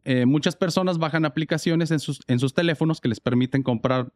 Eh, 0.04 0.26
muchas 0.26 0.56
personas 0.56 0.98
bajan 0.98 1.26
aplicaciones 1.26 1.92
en 1.92 2.00
sus, 2.00 2.22
en 2.28 2.40
sus 2.40 2.54
teléfonos 2.54 3.02
que 3.02 3.10
les 3.10 3.20
permiten 3.20 3.64
comprar 3.64 4.12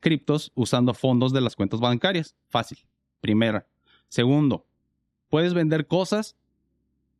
criptos 0.00 0.52
usando 0.54 0.94
fondos 0.94 1.32
de 1.32 1.40
las 1.40 1.56
cuentas 1.56 1.80
bancarias. 1.80 2.36
Fácil. 2.48 2.78
Primera. 3.20 3.66
Segundo, 4.08 4.66
puedes 5.28 5.54
vender 5.54 5.86
cosas 5.86 6.36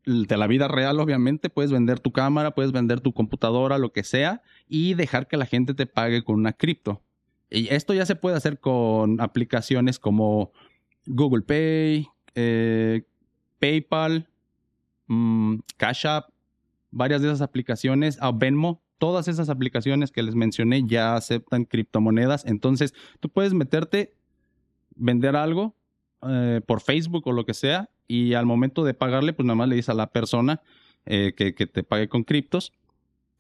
de 0.05 0.37
la 0.37 0.47
vida 0.47 0.69
real, 0.69 1.01
obviamente. 1.01 1.51
Puedes 1.51 1.73
vender 1.73 2.01
tu 2.01 2.13
cámara, 2.13 2.55
puedes 2.55 2.73
vender 2.73 3.01
tu 3.01 3.13
computadora, 3.13 3.79
lo 3.79 3.93
que 3.93 4.05
sea, 4.05 4.43
y 4.69 4.95
dejar 4.95 5.29
que 5.29 5.37
la 5.37 5.47
gente 5.47 5.75
te 5.75 5.87
pague 5.87 6.25
con 6.25 6.37
una 6.37 6.53
cripto. 6.53 7.03
Y 7.51 7.69
esto 7.73 7.95
ya 7.95 8.07
se 8.07 8.17
puede 8.17 8.37
hacer 8.37 8.59
con 8.59 9.21
aplicaciones 9.21 9.99
como 9.99 10.53
Google 11.07 11.43
Pay, 11.43 12.09
eh, 12.35 13.03
PayPal, 13.59 14.29
mm, 15.07 15.57
Cash 15.77 16.07
App, 16.07 16.31
varias 16.91 17.23
de 17.23 17.29
esas 17.29 17.43
aplicaciones, 17.43 18.19
a 18.21 18.33
Venmo, 18.33 18.83
todas 18.99 19.29
esas 19.29 19.49
aplicaciones 19.49 20.13
que 20.13 20.23
les 20.23 20.35
mencioné 20.35 20.85
ya 20.87 21.15
aceptan 21.15 21.65
criptomonedas. 21.65 22.47
Entonces, 22.47 22.95
tú 23.21 23.29
puedes 23.29 23.53
meterte, 23.53 24.15
vender 24.95 25.37
algo 25.37 25.75
eh, 26.29 26.61
por 26.67 26.81
Facebook 26.81 27.27
o 27.27 27.33
lo 27.33 27.45
que 27.45 27.55
sea, 27.55 27.91
y 28.09 28.35
al 28.35 28.47
momento 28.47 28.85
de 28.85 28.95
pagarle, 28.95 29.33
pues 29.33 29.47
nada 29.47 29.57
más 29.57 29.69
le 29.69 29.77
dices 29.77 29.91
a 29.91 29.95
la 29.95 30.09
persona 30.09 30.61
eh, 31.07 31.33
que, 31.37 31.53
te 31.53 31.83
pague 31.83 32.09
con 32.09 32.25
criptos, 32.25 32.73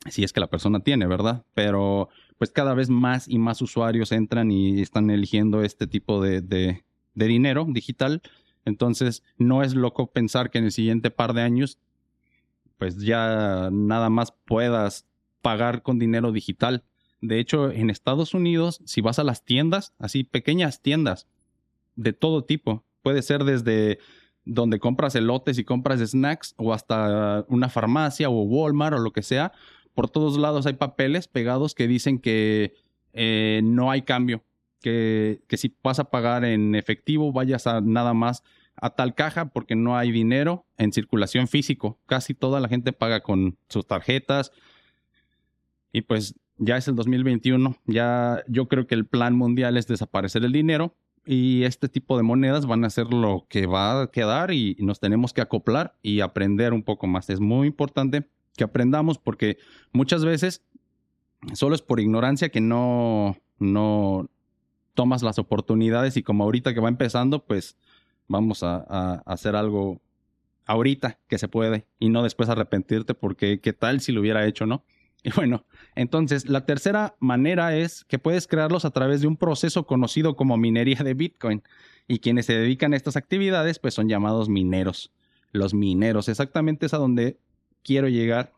si 0.09 0.25
es 0.25 0.33
que 0.33 0.40
la 0.40 0.50
persona 0.50 0.81
tiene, 0.81 1.07
¿verdad? 1.07 1.45
Pero 1.54 2.09
pues 2.38 2.50
cada 2.50 2.75
vez 2.75 2.88
más 2.90 3.28
y 3.28 3.38
más 3.38 3.62
usuarios 3.62 4.11
entran 4.11 4.50
y 4.50 4.81
están 4.81 5.11
eligiendo 5.11 5.62
este 5.62 5.87
tipo 5.87 6.23
de, 6.23 6.40
de 6.40 6.83
dinero 7.14 7.66
digital. 7.69 8.21
Entonces, 8.64 9.23
no 9.38 9.62
es 9.62 9.75
loco 9.75 10.11
pensar 10.11 10.50
que 10.50 10.59
en 10.59 10.64
el 10.64 10.73
siguiente 10.73 11.11
par 11.11 11.35
de 11.35 11.42
años 11.42 11.78
pues 12.83 12.97
ya 12.97 13.69
nada 13.71 14.11
más 14.11 14.33
puedas 14.45 15.07
pagar 15.40 15.83
con 15.83 16.00
dinero 16.00 16.33
digital. 16.33 16.83
De 17.21 17.38
hecho, 17.38 17.71
en 17.71 17.90
Estados 17.90 18.35
Unidos, 18.35 18.81
si 18.87 19.00
vas 19.00 19.21
a 19.21 19.23
las 19.23 19.45
tiendas, 19.45 19.95
así 20.00 20.25
pequeñas 20.25 20.83
tiendas 20.83 21.28
de 21.95 22.12
todo 22.12 22.42
tipo, 22.42 22.85
puede 23.02 23.23
ser 23.23 23.45
desde 23.45 24.00
donde 24.45 24.79
compras 24.79 25.15
elotes 25.15 25.59
y 25.59 25.65
compras 25.65 26.01
snacks 26.01 26.55
o 26.57 26.73
hasta 26.73 27.45
una 27.49 27.69
farmacia 27.69 28.29
o 28.29 28.43
Walmart 28.43 28.97
o 28.97 28.99
lo 28.99 29.13
que 29.13 29.23
sea, 29.23 29.53
por 29.95 30.09
todos 30.11 30.39
lados 30.39 30.67
hay 30.67 30.75
papeles 30.75 31.29
pegados 31.29 31.75
que 31.75 31.87
dicen 31.87 32.19
que 32.19 32.75
eh, 33.13 33.61
no 33.63 33.91
hay 33.91 34.03
cambio, 34.03 34.43
que, 34.81 35.43
que 35.47 35.57
si 35.57 35.77
vas 35.83 35.99
a 35.99 36.11
pagar 36.11 36.45
en 36.45 36.75
efectivo, 36.75 37.33
vayas 37.33 37.67
a 37.67 37.81
nada 37.81 38.15
más 38.15 38.43
a 38.77 38.91
tal 38.91 39.15
caja 39.15 39.47
porque 39.47 39.77
no 39.77 39.97
hay 39.97 40.11
dinero 40.11 40.67
en 40.79 40.93
circulación 40.93 41.47
físico. 41.47 42.01
Casi 42.07 42.35
toda 42.35 42.61
la 42.61 42.69
gente 42.69 42.93
paga 42.93 43.21
con 43.21 43.59
sus 43.69 43.87
tarjetas. 43.87 44.51
Y 45.93 46.03
pues 46.03 46.35
ya 46.57 46.77
es 46.77 46.89
el 46.89 46.97
2021. 46.97 47.77
Ya 47.87 48.43
yo 48.49 48.67
creo 48.69 48.87
que 48.87 48.95
el 48.95 49.07
plan 49.07 49.37
mundial 49.37 49.77
es 49.77 49.87
desaparecer 49.87 50.45
el 50.45 50.53
dinero 50.53 50.97
y 51.25 51.64
este 51.64 51.88
tipo 51.88 52.17
de 52.17 52.23
monedas 52.23 52.67
van 52.67 52.85
a 52.85 52.91
ser 52.91 53.12
lo 53.12 53.47
que 53.49 53.67
va 53.67 54.02
a 54.02 54.11
quedar 54.11 54.52
y 54.52 54.76
nos 54.81 55.00
tenemos 55.00 55.33
que 55.33 55.41
acoplar 55.41 55.97
y 56.02 56.21
aprender 56.21 56.73
un 56.73 56.83
poco 56.83 57.07
más. 57.07 57.31
Es 57.31 57.41
muy 57.41 57.67
importante 57.67 58.29
que 58.57 58.64
aprendamos 58.64 59.19
porque 59.19 59.59
muchas 59.93 60.25
veces 60.25 60.62
solo 61.52 61.75
es 61.75 61.83
por 61.83 62.00
ignorancia 62.00 62.49
que 62.50 62.61
no 62.61 63.37
no 63.59 64.29
tomas 64.95 65.23
las 65.23 65.38
oportunidades 65.38 66.17
y 66.17 66.23
como 66.23 66.45
ahorita 66.45 66.75
que 66.75 66.81
va 66.81 66.88
empezando, 66.88 67.45
pues 67.45 67.76
vamos 68.29 68.62
a, 68.62 69.23
hacer 69.25 69.57
algo 69.57 70.00
ahorita 70.67 71.19
que 71.29 71.38
se 71.38 71.49
puede 71.49 71.87
y 71.99 72.09
no 72.09 72.23
después 72.23 72.49
arrepentirte 72.49 73.14
porque 73.14 73.61
qué 73.61 73.73
tal 73.73 74.00
si 74.00 74.12
lo 74.12 74.21
hubiera 74.21 74.47
hecho, 74.47 74.67
¿no? 74.67 74.85
Y 75.25 75.31
bueno, 75.31 75.64
entonces 75.95 76.49
la 76.49 76.67
tercera 76.67 77.14
manera 77.21 77.76
es 77.76 78.05
que 78.05 78.19
puedes 78.19 78.49
crearlos 78.49 78.85
a 78.85 78.91
través 78.91 79.21
de 79.21 79.29
un 79.29 79.37
proceso 79.37 79.87
conocido 79.87 80.35
como 80.35 80.57
minería 80.57 81.02
de 81.05 81.14
Bitcoin 81.14 81.62
y 82.09 82.19
quienes 82.19 82.47
se 82.47 82.55
dedican 82.55 82.93
a 82.93 82.97
estas 82.97 83.17
actividades 83.17 83.79
pues 83.79 83.95
son 83.95 84.09
llamados 84.09 84.49
mineros. 84.49 85.12
Los 85.52 85.75
mineros, 85.75 86.29
exactamente 86.29 86.87
es 86.87 86.95
a 86.95 86.99
donde 86.99 87.38
quiero 87.85 88.09
llegar. 88.09 88.52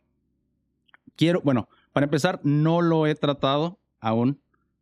Quiero, 1.16 1.42
bueno, 1.42 1.68
para 1.92 2.04
empezar, 2.04 2.40
no 2.44 2.80
lo 2.80 3.06
he 3.06 3.14
tratado 3.14 3.78
aún, 4.00 4.40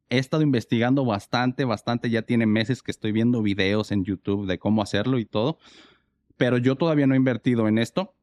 he 0.09 0.19
estado 0.19 0.43
investigando 0.43 1.05
bastante, 1.05 1.65
bastante, 1.65 2.11
ya 2.11 2.23
tiene 2.23 2.47
meses 2.47 2.83
que 2.83 2.91
estoy 2.91 3.13
viendo 3.13 3.43
videos 3.43 3.93
en 3.93 4.05
YouTube 4.05 4.47
de 4.47 4.59
cómo 4.59 4.83
hacerlo 4.83 5.19
y 5.19 5.25
todo, 5.25 5.59
pero 6.37 6.59
yo 6.59 6.77
todavía 6.77 7.07
no 7.07 7.15
he 7.15 7.17
invertido 7.17 7.67
en 7.67 7.79
esto. 7.79 8.15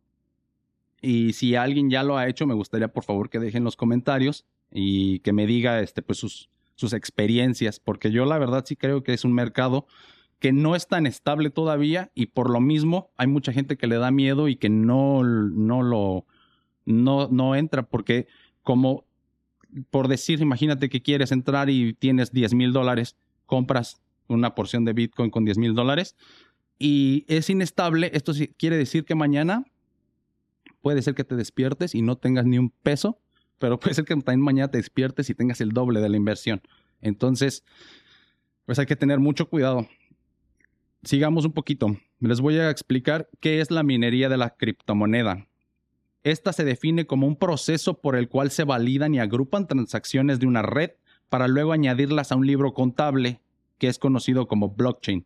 Y 1.02 1.34
si 1.34 1.56
alguien 1.56 1.90
ya 1.90 2.04
lo 2.04 2.18
ha 2.18 2.28
hecho, 2.28 2.46
me 2.48 2.54
gustaría 2.54 2.90
por 2.90 3.04
favor 3.04 3.30
que 3.30 3.40
dejen 3.40 3.64
los 3.64 3.76
comentarios 3.76 4.46
y 4.72 5.20
que 5.20 5.34
me 5.34 5.46
diga 5.46 5.80
este, 5.82 6.02
pues, 6.02 6.20
sus, 6.20 6.50
sus 6.76 6.94
experiencias, 6.94 7.80
porque 7.80 8.12
yo 8.12 8.26
la 8.26 8.38
verdad 8.38 8.64
sí 8.68 8.76
creo 8.76 9.04
que 9.04 9.14
es 9.14 9.26
un 9.26 9.34
mercado 9.34 9.88
que 10.40 10.54
no 10.54 10.76
es 10.76 10.88
tan 10.88 11.06
estable 11.06 11.50
todavía 11.50 12.12
y 12.16 12.28
por 12.28 12.50
lo 12.50 12.62
mismo 12.62 13.12
hay 13.18 13.28
mucha 13.28 13.52
gente 13.52 13.78
que 13.78 13.88
le 13.88 13.98
da 13.98 14.12
miedo 14.12 14.48
y 14.48 14.56
que 14.56 14.70
no, 14.70 15.24
no 15.24 15.84
lo 15.84 16.26
no, 16.86 17.28
no 17.30 17.56
entra 17.56 17.84
porque 17.84 18.28
como 18.64 19.06
por 19.92 20.08
decir, 20.08 20.42
imagínate 20.42 20.90
que 20.90 21.02
quieres 21.02 21.32
entrar 21.32 21.70
y 21.70 21.94
tienes 21.94 22.32
10 22.32 22.54
mil 22.56 22.74
dólares, 22.74 23.16
compras 23.46 24.02
una 24.28 24.56
porción 24.56 24.86
de 24.86 24.94
Bitcoin 24.94 25.30
con 25.30 25.46
10 25.46 25.58
mil 25.58 25.76
dólares 25.76 26.16
y 26.80 27.26
es 27.28 27.50
inestable, 27.50 28.10
esto 28.14 28.32
quiere 28.58 28.78
decir 28.78 29.04
que 29.04 29.16
mañana 29.16 29.66
puede 30.82 31.02
ser 31.02 31.16
que 31.16 31.24
te 31.24 31.36
despiertes 31.36 31.96
y 31.96 32.02
no 32.02 32.18
tengas 32.18 32.46
ni 32.46 32.58
un 32.58 32.70
peso, 32.70 33.20
pero 33.58 33.80
puede 33.80 33.96
ser 33.96 34.06
que 34.06 34.16
también 34.16 34.42
mañana 34.42 34.72
te 34.72 34.78
despiertes 34.78 35.30
y 35.30 35.36
tengas 35.36 35.62
el 35.62 35.72
doble 35.72 36.00
de 36.00 36.10
la 36.10 36.18
inversión. 36.18 36.62
Entonces, 37.02 37.64
pues 38.66 38.80
hay 38.80 38.86
que 38.86 38.96
tener 38.96 39.20
mucho 39.20 39.50
cuidado. 39.50 39.88
Sigamos 41.04 41.46
un 41.46 41.54
poquito. 41.54 41.98
Les 42.20 42.42
voy 42.42 42.58
a 42.58 42.70
explicar 42.70 43.30
qué 43.40 43.62
es 43.62 43.72
la 43.72 43.84
minería 43.84 44.30
de 44.30 44.38
la 44.38 44.56
criptomoneda. 44.56 45.48
Esta 46.24 46.52
se 46.52 46.66
define 46.66 47.08
como 47.08 47.28
un 47.28 47.38
proceso 47.38 48.02
por 48.02 48.16
el 48.18 48.28
cual 48.28 48.52
se 48.52 48.66
validan 48.66 49.16
y 49.16 49.20
agrupan 49.20 49.68
transacciones 49.68 50.40
de 50.40 50.48
una 50.48 50.62
red 50.62 50.92
para 51.30 51.48
luego 51.48 51.72
añadirlas 51.72 52.32
a 52.32 52.36
un 52.36 52.46
libro 52.46 52.74
contable 52.74 53.42
que 53.78 53.88
es 53.88 53.98
conocido 53.98 54.48
como 54.48 54.70
blockchain. 54.70 55.26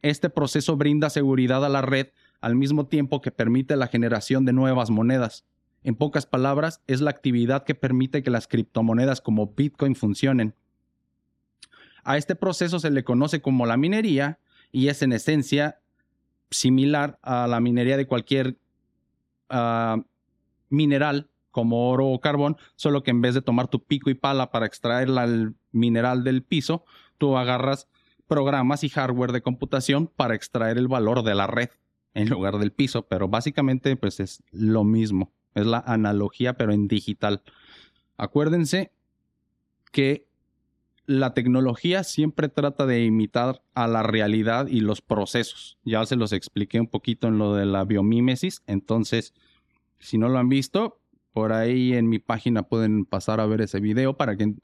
Este 0.00 0.30
proceso 0.30 0.76
brinda 0.76 1.10
seguridad 1.10 1.64
a 1.64 1.68
la 1.68 1.82
red 1.82 2.08
al 2.40 2.54
mismo 2.54 2.86
tiempo 2.86 3.20
que 3.20 3.30
permite 3.30 3.76
la 3.76 3.88
generación 3.88 4.44
de 4.44 4.52
nuevas 4.52 4.90
monedas. 4.90 5.44
En 5.82 5.94
pocas 5.94 6.26
palabras, 6.26 6.82
es 6.86 7.00
la 7.00 7.10
actividad 7.10 7.64
que 7.64 7.74
permite 7.74 8.22
que 8.22 8.30
las 8.30 8.48
criptomonedas 8.48 9.20
como 9.20 9.54
Bitcoin 9.54 9.94
funcionen. 9.94 10.54
A 12.04 12.16
este 12.16 12.34
proceso 12.34 12.78
se 12.80 12.90
le 12.90 13.04
conoce 13.04 13.40
como 13.40 13.66
la 13.66 13.76
minería 13.76 14.38
y 14.72 14.88
es 14.88 15.02
en 15.02 15.12
esencia 15.12 15.80
similar 16.50 17.18
a 17.22 17.46
la 17.46 17.60
minería 17.60 17.96
de 17.96 18.06
cualquier 18.06 18.58
ah, 19.50 20.02
mineral 20.68 21.30
como 21.50 21.90
oro 21.90 22.06
o 22.08 22.20
carbón, 22.20 22.56
solo 22.76 23.02
que 23.02 23.10
en 23.10 23.20
vez 23.20 23.34
de 23.34 23.42
tomar 23.42 23.68
tu 23.68 23.82
pico 23.82 24.10
y 24.10 24.14
pala 24.14 24.50
para 24.50 24.66
extraer 24.66 25.08
el 25.08 25.54
mineral 25.72 26.22
del 26.22 26.42
piso, 26.42 26.84
tú 27.18 27.36
agarras 27.36 27.88
programas 28.26 28.84
y 28.84 28.88
hardware 28.88 29.32
de 29.32 29.42
computación 29.42 30.06
para 30.06 30.34
extraer 30.34 30.78
el 30.78 30.88
valor 30.88 31.22
de 31.22 31.34
la 31.34 31.46
red 31.46 31.70
en 32.18 32.28
lugar 32.28 32.58
del 32.58 32.72
piso, 32.72 33.06
pero 33.06 33.28
básicamente 33.28 33.94
pues 33.96 34.18
es 34.18 34.42
lo 34.50 34.82
mismo, 34.82 35.32
es 35.54 35.66
la 35.66 35.78
analogía 35.78 36.54
pero 36.54 36.72
en 36.72 36.88
digital. 36.88 37.42
Acuérdense 38.16 38.92
que 39.92 40.26
la 41.06 41.32
tecnología 41.32 42.02
siempre 42.02 42.48
trata 42.48 42.86
de 42.86 43.04
imitar 43.04 43.62
a 43.72 43.86
la 43.86 44.02
realidad 44.02 44.66
y 44.66 44.80
los 44.80 45.00
procesos. 45.00 45.78
Ya 45.84 46.04
se 46.06 46.16
los 46.16 46.32
expliqué 46.32 46.80
un 46.80 46.88
poquito 46.88 47.28
en 47.28 47.38
lo 47.38 47.54
de 47.54 47.66
la 47.66 47.84
biomímesis, 47.84 48.62
entonces, 48.66 49.32
si 50.00 50.18
no 50.18 50.28
lo 50.28 50.38
han 50.38 50.48
visto, 50.48 51.00
por 51.32 51.52
ahí 51.52 51.94
en 51.94 52.08
mi 52.08 52.18
página 52.18 52.64
pueden 52.64 53.04
pasar 53.04 53.38
a 53.40 53.46
ver 53.46 53.60
ese 53.60 53.78
video 53.78 54.16
para 54.16 54.36
que... 54.36 54.54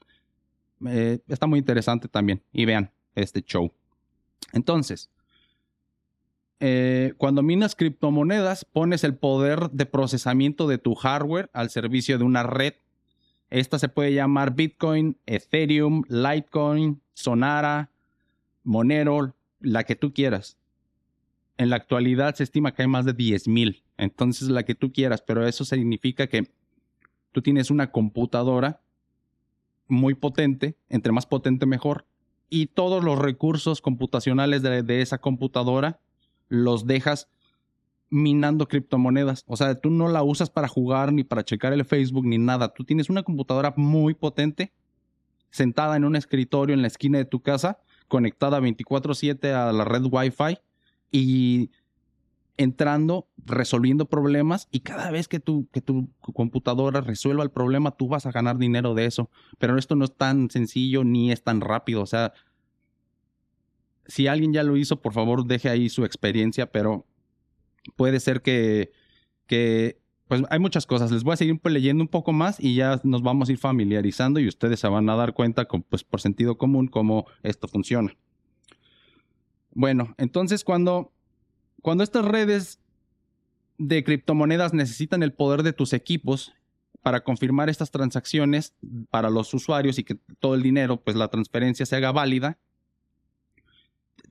Eh, 0.87 1.19
está 1.29 1.47
muy 1.47 1.59
interesante 1.59 2.09
también 2.09 2.43
y 2.51 2.65
vean 2.65 2.91
este 3.15 3.41
show. 3.41 3.71
Entonces, 4.51 5.09
eh, 6.59 7.13
cuando 7.17 7.43
minas 7.43 7.75
criptomonedas, 7.75 8.65
pones 8.65 9.03
el 9.03 9.15
poder 9.15 9.69
de 9.71 9.85
procesamiento 9.85 10.67
de 10.67 10.77
tu 10.77 10.95
hardware 10.95 11.49
al 11.53 11.69
servicio 11.69 12.17
de 12.17 12.23
una 12.23 12.43
red 12.43 12.73
esta 13.49 13.79
se 13.79 13.89
puede 13.89 14.13
llamar 14.13 14.55
Bitcoin, 14.55 15.17
Ethereum, 15.25 16.03
Litecoin, 16.09 17.01
Sonara, 17.13 17.91
Monero, 18.63 19.35
la 19.59 19.83
que 19.83 19.95
tú 19.95 20.13
quieras. 20.13 20.57
En 21.57 21.69
la 21.69 21.77
actualidad 21.77 22.35
se 22.35 22.43
estima 22.43 22.73
que 22.73 22.81
hay 22.81 22.87
más 22.87 23.05
de 23.05 23.15
10.000. 23.15 23.83
Entonces 23.97 24.49
la 24.49 24.63
que 24.63 24.75
tú 24.75 24.91
quieras, 24.91 25.21
pero 25.21 25.47
eso 25.47 25.63
significa 25.63 26.27
que 26.27 26.51
tú 27.31 27.41
tienes 27.41 27.71
una 27.71 27.91
computadora 27.91 28.81
muy 29.87 30.15
potente, 30.15 30.75
entre 30.89 31.11
más 31.11 31.25
potente 31.27 31.65
mejor, 31.65 32.05
y 32.49 32.67
todos 32.67 33.03
los 33.03 33.19
recursos 33.19 33.81
computacionales 33.81 34.63
de, 34.63 34.83
de 34.83 35.01
esa 35.01 35.19
computadora 35.19 35.99
los 36.47 36.85
dejas 36.85 37.29
minando 38.09 38.67
criptomonedas. 38.67 39.43
O 39.47 39.57
sea, 39.57 39.75
tú 39.75 39.89
no 39.89 40.07
la 40.07 40.23
usas 40.23 40.49
para 40.49 40.67
jugar 40.67 41.11
ni 41.11 41.23
para 41.23 41.43
checar 41.43 41.73
el 41.73 41.85
Facebook 41.85 42.25
ni 42.25 42.37
nada. 42.37 42.73
Tú 42.73 42.83
tienes 42.83 43.09
una 43.09 43.23
computadora 43.23 43.73
muy 43.75 44.13
potente 44.13 44.73
sentada 45.49 45.95
en 45.95 46.05
un 46.05 46.15
escritorio 46.15 46.73
en 46.73 46.81
la 46.81 46.87
esquina 46.87 47.17
de 47.17 47.25
tu 47.25 47.41
casa, 47.41 47.79
conectada 48.07 48.59
24/7 48.59 49.53
a 49.53 49.71
la 49.71 49.85
red 49.85 50.03
Wi-Fi 50.09 50.59
y 51.11 51.71
entrando, 52.57 53.27
resolviendo 53.37 54.05
problemas 54.05 54.67
y 54.71 54.81
cada 54.81 55.11
vez 55.11 55.27
que 55.27 55.39
tu, 55.39 55.67
que 55.71 55.81
tu 55.81 56.09
computadora 56.19 57.01
resuelva 57.01 57.43
el 57.43 57.51
problema, 57.51 57.91
tú 57.91 58.07
vas 58.07 58.25
a 58.25 58.31
ganar 58.31 58.57
dinero 58.57 58.93
de 58.93 59.05
eso. 59.05 59.29
Pero 59.59 59.77
esto 59.77 59.95
no 59.95 60.05
es 60.05 60.15
tan 60.15 60.49
sencillo 60.49 61.03
ni 61.03 61.31
es 61.31 61.43
tan 61.43 61.61
rápido. 61.61 62.01
O 62.01 62.05
sea, 62.05 62.33
si 64.07 64.27
alguien 64.27 64.53
ya 64.53 64.63
lo 64.63 64.77
hizo, 64.77 65.01
por 65.01 65.13
favor 65.13 65.45
deje 65.45 65.69
ahí 65.69 65.89
su 65.89 66.05
experiencia, 66.05 66.71
pero 66.71 67.05
puede 67.95 68.19
ser 68.19 68.41
que, 68.41 68.91
pues 70.27 70.43
hay 70.49 70.59
muchas 70.59 70.85
cosas. 70.85 71.11
Les 71.11 71.23
voy 71.23 71.33
a 71.33 71.37
seguir 71.37 71.59
leyendo 71.63 72.03
un 72.03 72.07
poco 72.07 72.31
más 72.33 72.59
y 72.59 72.75
ya 72.75 72.99
nos 73.03 73.21
vamos 73.21 73.49
a 73.49 73.51
ir 73.51 73.57
familiarizando 73.57 74.39
y 74.39 74.47
ustedes 74.47 74.79
se 74.79 74.87
van 74.87 75.09
a 75.09 75.15
dar 75.15 75.33
cuenta, 75.33 75.65
con, 75.65 75.83
pues 75.83 76.03
por 76.03 76.21
sentido 76.21 76.57
común, 76.57 76.87
cómo 76.87 77.25
esto 77.43 77.67
funciona. 77.67 78.15
Bueno, 79.71 80.15
entonces 80.17 80.63
cuando, 80.63 81.11
cuando 81.81 82.03
estas 82.03 82.25
redes 82.25 82.79
de 83.77 84.03
criptomonedas 84.03 84.73
necesitan 84.73 85.21
el 85.21 85.33
poder 85.33 85.63
de 85.63 85.73
tus 85.73 85.93
equipos 85.93 86.53
para 87.01 87.23
confirmar 87.23 87.69
estas 87.69 87.91
transacciones 87.91 88.73
para 89.11 89.29
los 89.29 89.53
usuarios 89.53 89.99
y 89.99 90.03
que 90.03 90.15
todo 90.39 90.55
el 90.55 90.63
dinero, 90.63 91.01
pues 91.01 91.15
la 91.15 91.27
transferencia 91.27 91.85
se 91.85 91.95
haga 91.95 92.11
válida, 92.11 92.57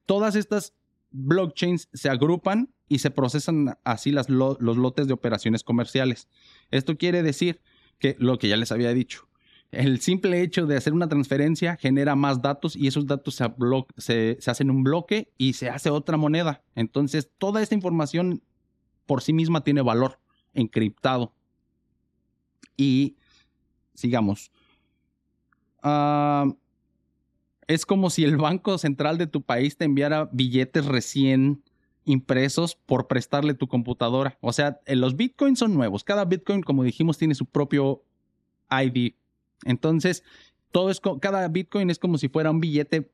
todas 0.06 0.36
estas 0.36 0.74
blockchains 1.10 1.88
se 1.92 2.08
agrupan 2.08 2.74
y 2.88 2.98
se 2.98 3.10
procesan 3.10 3.78
así 3.84 4.10
las 4.10 4.28
los 4.28 4.58
lotes 4.60 5.06
de 5.06 5.14
operaciones 5.14 5.62
comerciales. 5.62 6.28
Esto 6.70 6.96
quiere 6.98 7.22
decir 7.22 7.60
que 7.98 8.16
lo 8.18 8.38
que 8.38 8.48
ya 8.48 8.56
les 8.56 8.72
había 8.72 8.92
dicho, 8.92 9.28
el 9.70 10.00
simple 10.00 10.42
hecho 10.42 10.66
de 10.66 10.76
hacer 10.76 10.92
una 10.92 11.08
transferencia 11.08 11.76
genera 11.76 12.14
más 12.16 12.42
datos 12.42 12.76
y 12.76 12.86
esos 12.86 13.06
datos 13.06 13.34
se, 13.96 14.36
se, 14.40 14.50
hacen 14.50 14.70
un 14.70 14.84
bloque 14.84 15.32
y 15.38 15.54
se 15.54 15.68
hace 15.68 15.90
otra 15.90 16.16
moneda. 16.16 16.62
Entonces, 16.74 17.30
toda 17.38 17.62
esta 17.62 17.74
información 17.74 18.42
por 19.06 19.22
sí 19.22 19.32
misma 19.32 19.62
tiene 19.64 19.82
valor 19.82 20.20
encriptado. 20.52 21.34
Y 22.76 23.16
sigamos. 23.94 24.50
Ah 25.82 26.46
es 27.68 27.86
como 27.86 28.10
si 28.10 28.24
el 28.24 28.36
Banco 28.36 28.78
Central 28.78 29.18
de 29.18 29.26
tu 29.26 29.42
país 29.42 29.76
te 29.76 29.84
enviara 29.84 30.28
billetes 30.32 30.86
recién 30.86 31.62
impresos 32.04 32.76
por 32.76 33.06
prestarle 33.06 33.54
tu 33.54 33.66
computadora. 33.68 34.38
O 34.40 34.52
sea, 34.52 34.80
eh, 34.86 34.96
los 34.96 35.16
bitcoins 35.16 35.58
son 35.58 35.74
nuevos. 35.74 36.04
Cada 36.04 36.24
bitcoin, 36.24 36.62
como 36.62 36.84
dijimos, 36.84 37.18
tiene 37.18 37.34
su 37.34 37.46
propio 37.46 38.02
ID. 38.70 39.14
Entonces, 39.64 40.22
todo 40.70 40.90
es 40.90 41.00
cada 41.20 41.46
bitcoin 41.48 41.90
es 41.90 41.98
como 41.98 42.18
si 42.18 42.28
fuera 42.28 42.50
un 42.50 42.60
billete 42.60 43.10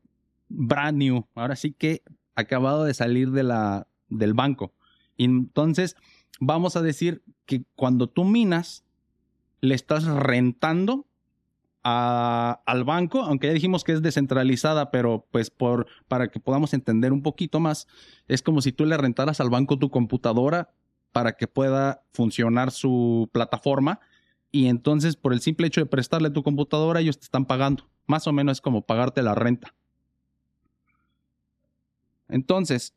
brand 0.48 0.98
new. 0.98 1.26
Ahora 1.34 1.56
sí 1.56 1.72
que 1.72 2.02
acabado 2.34 2.84
de 2.84 2.94
salir 2.94 3.30
de 3.30 3.42
la, 3.42 3.86
del 4.08 4.34
banco. 4.34 4.72
entonces, 5.18 5.96
vamos 6.40 6.76
a 6.76 6.82
decir 6.82 7.22
que 7.44 7.64
cuando 7.76 8.08
tú 8.08 8.24
minas, 8.24 8.84
le 9.60 9.74
estás 9.74 10.04
rentando 10.06 11.06
al 11.82 12.84
banco, 12.84 13.22
aunque 13.22 13.46
ya 13.46 13.52
dijimos 13.54 13.84
que 13.84 13.92
es 13.92 14.02
descentralizada, 14.02 14.90
pero 14.90 15.26
pues 15.30 15.50
por, 15.50 15.86
para 16.08 16.28
que 16.28 16.40
podamos 16.40 16.74
entender 16.74 17.12
un 17.12 17.22
poquito 17.22 17.60
más, 17.60 17.86
es 18.28 18.42
como 18.42 18.60
si 18.60 18.72
tú 18.72 18.84
le 18.84 18.96
rentaras 18.96 19.40
al 19.40 19.50
banco 19.50 19.78
tu 19.78 19.90
computadora 19.90 20.70
para 21.12 21.36
que 21.36 21.46
pueda 21.46 22.04
funcionar 22.12 22.70
su 22.70 23.28
plataforma 23.32 24.00
y 24.52 24.66
entonces 24.66 25.16
por 25.16 25.32
el 25.32 25.40
simple 25.40 25.66
hecho 25.66 25.80
de 25.80 25.86
prestarle 25.86 26.30
tu 26.30 26.42
computadora 26.42 27.00
ellos 27.00 27.18
te 27.18 27.24
están 27.24 27.46
pagando. 27.46 27.88
Más 28.06 28.26
o 28.26 28.32
menos 28.32 28.58
es 28.58 28.60
como 28.60 28.82
pagarte 28.82 29.22
la 29.22 29.34
renta. 29.34 29.74
Entonces, 32.28 32.94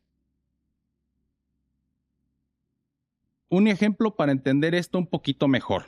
un 3.48 3.68
ejemplo 3.68 4.16
para 4.16 4.32
entender 4.32 4.74
esto 4.74 4.98
un 4.98 5.06
poquito 5.06 5.48
mejor. 5.48 5.86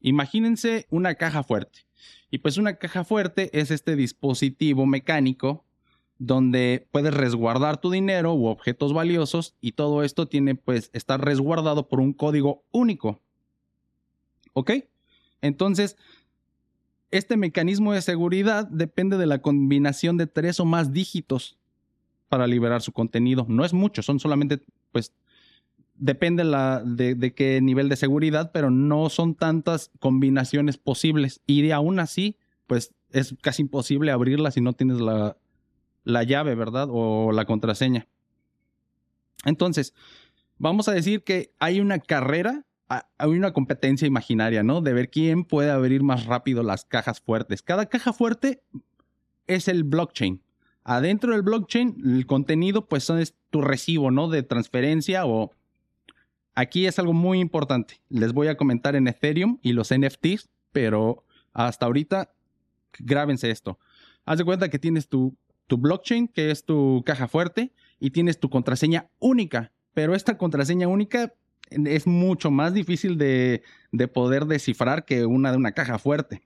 Imagínense 0.00 0.86
una 0.90 1.14
caja 1.14 1.42
fuerte. 1.42 1.89
Y 2.30 2.38
pues 2.38 2.56
una 2.56 2.74
caja 2.74 3.04
fuerte 3.04 3.50
es 3.58 3.70
este 3.70 3.96
dispositivo 3.96 4.86
mecánico 4.86 5.64
donde 6.18 6.86
puedes 6.92 7.14
resguardar 7.14 7.80
tu 7.80 7.90
dinero 7.90 8.34
u 8.34 8.46
objetos 8.46 8.92
valiosos 8.92 9.54
y 9.60 9.72
todo 9.72 10.04
esto 10.04 10.28
tiene 10.28 10.54
pues 10.54 10.90
estar 10.92 11.24
resguardado 11.24 11.88
por 11.88 11.98
un 11.98 12.12
código 12.12 12.62
único. 12.72 13.20
¿Ok? 14.52 14.72
Entonces, 15.40 15.96
este 17.10 17.36
mecanismo 17.36 17.94
de 17.94 18.02
seguridad 18.02 18.68
depende 18.68 19.16
de 19.16 19.26
la 19.26 19.40
combinación 19.40 20.18
de 20.18 20.26
tres 20.26 20.60
o 20.60 20.66
más 20.66 20.92
dígitos 20.92 21.58
para 22.28 22.46
liberar 22.46 22.82
su 22.82 22.92
contenido. 22.92 23.46
No 23.48 23.64
es 23.64 23.72
mucho, 23.72 24.02
son 24.02 24.20
solamente 24.20 24.60
pues 24.92 25.12
depende 26.00 26.44
de, 26.84 27.34
qué 27.34 27.60
nivel 27.60 27.88
de 27.88 27.96
seguridad, 27.96 28.50
pero 28.52 28.70
no 28.70 29.10
son 29.10 29.34
tantas 29.34 29.90
combinaciones 30.00 30.78
posibles. 30.78 31.42
Y 31.46 31.62
de 31.62 31.72
aún 31.72 32.00
así, 32.00 32.36
pues 32.66 32.92
es 33.12 33.36
casi 33.40 33.62
imposible 33.62 34.10
abrirla 34.10 34.50
si 34.50 34.60
no 34.60 34.72
tienes 34.72 35.00
la, 35.00 35.36
la 36.04 36.22
llave, 36.24 36.54
¿verdad? 36.54 36.88
O 36.90 37.32
la 37.32 37.44
contraseña. 37.44 38.08
Entonces, 39.44 39.94
vamos 40.58 40.88
a 40.88 40.92
decir 40.92 41.22
que 41.22 41.52
hay 41.58 41.80
una 41.80 41.98
carrera, 41.98 42.64
hay 42.88 43.28
una 43.28 43.52
competencia 43.52 44.08
imaginaria, 44.08 44.62
¿no? 44.62 44.80
De 44.80 44.94
ver 44.94 45.10
quién 45.10 45.44
puede 45.44 45.70
abrir 45.70 46.02
más 46.02 46.24
rápido 46.24 46.62
las 46.62 46.84
cajas 46.84 47.20
fuertes. 47.20 47.62
Cada 47.62 47.86
caja 47.86 48.12
fuerte 48.12 48.62
es 49.46 49.68
el 49.68 49.84
blockchain. 49.84 50.42
Adentro 50.82 51.32
del 51.32 51.42
blockchain, 51.42 52.02
el 52.04 52.26
contenido, 52.26 52.88
pues, 52.88 53.10
es 53.10 53.34
tu 53.50 53.60
recibo, 53.60 54.10
¿no? 54.10 54.28
De 54.28 54.42
transferencia 54.42 55.26
o 55.26 55.52
Aquí 56.60 56.84
es 56.86 56.98
algo 56.98 57.14
muy 57.14 57.40
importante. 57.40 58.02
Les 58.10 58.34
voy 58.34 58.48
a 58.48 58.56
comentar 58.58 58.94
en 58.94 59.08
Ethereum 59.08 59.58
y 59.62 59.72
los 59.72 59.94
NFTs, 59.96 60.50
pero 60.72 61.24
hasta 61.54 61.86
ahorita 61.86 62.34
grábense 62.98 63.50
esto. 63.50 63.78
Haz 64.26 64.36
de 64.36 64.44
cuenta 64.44 64.68
que 64.68 64.78
tienes 64.78 65.08
tu, 65.08 65.34
tu 65.66 65.78
blockchain, 65.78 66.28
que 66.28 66.50
es 66.50 66.66
tu 66.66 67.02
caja 67.06 67.28
fuerte, 67.28 67.72
y 67.98 68.10
tienes 68.10 68.40
tu 68.40 68.50
contraseña 68.50 69.08
única. 69.20 69.72
Pero 69.94 70.14
esta 70.14 70.36
contraseña 70.36 70.86
única 70.86 71.32
es 71.70 72.06
mucho 72.06 72.50
más 72.50 72.74
difícil 72.74 73.16
de, 73.16 73.62
de 73.90 74.08
poder 74.08 74.44
descifrar 74.44 75.06
que 75.06 75.24
una 75.24 75.52
de 75.52 75.56
una 75.56 75.72
caja 75.72 75.98
fuerte 75.98 76.42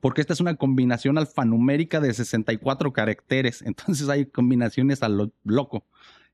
porque 0.00 0.20
esta 0.20 0.32
es 0.32 0.40
una 0.40 0.56
combinación 0.56 1.18
alfanumérica 1.18 2.00
de 2.00 2.14
64 2.14 2.92
caracteres, 2.92 3.62
entonces 3.66 4.08
hay 4.08 4.26
combinaciones 4.26 5.02
a 5.02 5.08
lo 5.08 5.32
loco. 5.44 5.84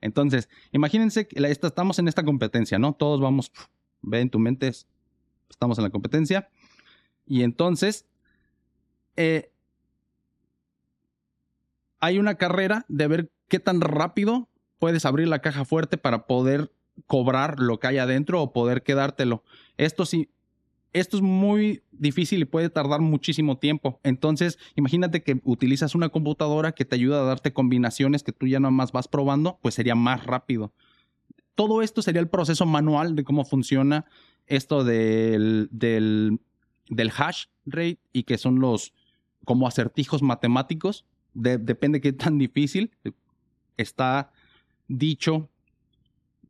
Entonces, 0.01 0.49
imagínense 0.73 1.27
que 1.27 1.41
estamos 1.51 1.99
en 1.99 2.09
esta 2.09 2.25
competencia, 2.25 2.79
¿no? 2.79 2.93
Todos 2.93 3.21
vamos, 3.21 3.53
ve 4.03 4.21
en 4.21 4.31
tu 4.31 4.39
mente, 4.39 4.71
estamos 5.49 5.79
en 5.79 5.85
la 5.85 5.91
competencia. 5.91 6.49
Y 7.27 7.43
entonces, 7.43 8.07
eh, 9.17 9.53
hay 12.01 12.19
una 12.19 12.37
carrera 12.37 12.85
de 12.89 13.09
ver 13.09 13.33
qué 13.49 13.59
tan 13.59 13.81
rápido 13.81 14.49
puedes 14.79 15.05
abrir 15.05 15.29
la 15.29 15.41
caja 15.41 15.65
fuerte 15.65 15.99
para 15.99 16.27
poder 16.27 16.73
cobrar 17.07 17.61
lo 17.61 17.79
que 17.79 17.89
hay 17.89 17.99
adentro 17.99 18.43
o 18.43 18.53
poder 18.53 18.83
quedártelo. 18.83 19.43
Esto 19.77 20.07
sí, 20.07 20.31
esto 20.99 21.17
es 21.17 21.23
muy 21.23 21.83
difícil 21.93 22.41
y 22.41 22.45
puede 22.45 22.71
tardar 22.71 23.01
muchísimo 23.01 23.59
tiempo. 23.59 24.01
Entonces, 24.03 24.59
imagínate 24.77 25.23
que 25.23 25.41
utilizas 25.45 25.95
una 25.95 26.09
computadora 26.09 26.73
que 26.73 26.85
te 26.85 26.97
ayuda 26.97 27.21
a 27.21 27.25
darte 27.25 27.53
combinaciones 27.53 28.23
que 28.23 28.33
tú 28.33 28.47
ya 28.47 28.61
nada 28.61 28.71
más 28.71 28.93
vas 28.93 29.09
probando, 29.09 29.59
pues 29.63 29.75
sería 29.75 29.95
más 29.95 30.25
rápido. 30.25 30.73
Todo 31.55 31.83
esto 31.83 32.03
sería 32.03 32.21
el 32.21 32.29
proceso 32.29 32.67
manual 32.67 33.17
de 33.17 33.25
cómo 33.25 33.45
funciona 33.45 34.07
esto 34.47 34.85
del, 34.85 35.69
del, 35.71 36.41
hash 37.17 37.47
rate 37.67 37.99
y 38.13 38.23
que 38.23 38.39
son 38.39 38.61
los 38.61 38.95
como 39.45 39.67
acertijos 39.67 40.23
matemáticos. 40.23 41.05
depende 41.35 41.99
de 41.99 42.01
qué 42.01 42.13
tan 42.13 42.39
difícil 42.39 42.93
está 43.77 44.31
dicho 44.89 45.49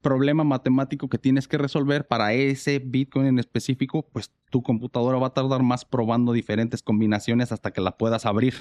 problema 0.09 0.43
matemático 0.43 1.11
que 1.11 1.19
tienes 1.19 1.47
que 1.47 1.59
resolver 1.59 2.07
para 2.07 2.33
ese 2.33 2.79
Bitcoin 2.79 3.27
en 3.27 3.39
específico, 3.39 4.09
pues 4.11 4.33
tu 4.49 4.63
computadora 4.63 5.19
va 5.19 5.27
a 5.27 5.35
tardar 5.35 5.63
más 5.63 5.85
probando 5.85 6.33
diferentes 6.33 6.83
combinaciones 6.83 7.53
hasta 7.53 7.73
que 7.73 7.83
la 7.83 7.99
puedas 7.99 8.25
abrir. 8.25 8.55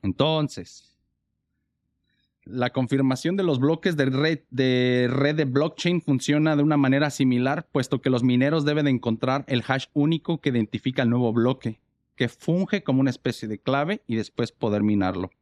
Entonces, 0.00 0.96
la 2.44 2.70
confirmación 2.70 3.36
de 3.36 3.42
los 3.42 3.58
bloques 3.58 3.96
de 3.96 4.06
red, 4.06 4.38
de 4.50 5.08
red 5.10 5.34
de 5.34 5.44
blockchain 5.44 6.00
funciona 6.00 6.54
de 6.54 6.62
una 6.62 6.76
manera 6.76 7.10
similar, 7.10 7.66
puesto 7.72 8.00
que 8.00 8.10
los 8.10 8.22
mineros 8.22 8.64
deben 8.64 8.84
de 8.84 8.92
encontrar 8.92 9.44
el 9.48 9.64
hash 9.66 9.86
único 9.92 10.40
que 10.40 10.50
identifica 10.50 11.02
el 11.02 11.10
nuevo 11.10 11.32
bloque, 11.32 11.80
que 12.14 12.28
funge 12.28 12.84
como 12.84 13.00
una 13.00 13.10
especie 13.10 13.48
de 13.48 13.58
clave 13.58 14.02
y 14.06 14.14
después 14.14 14.52
poder 14.52 14.84
minarlo. 14.84 15.32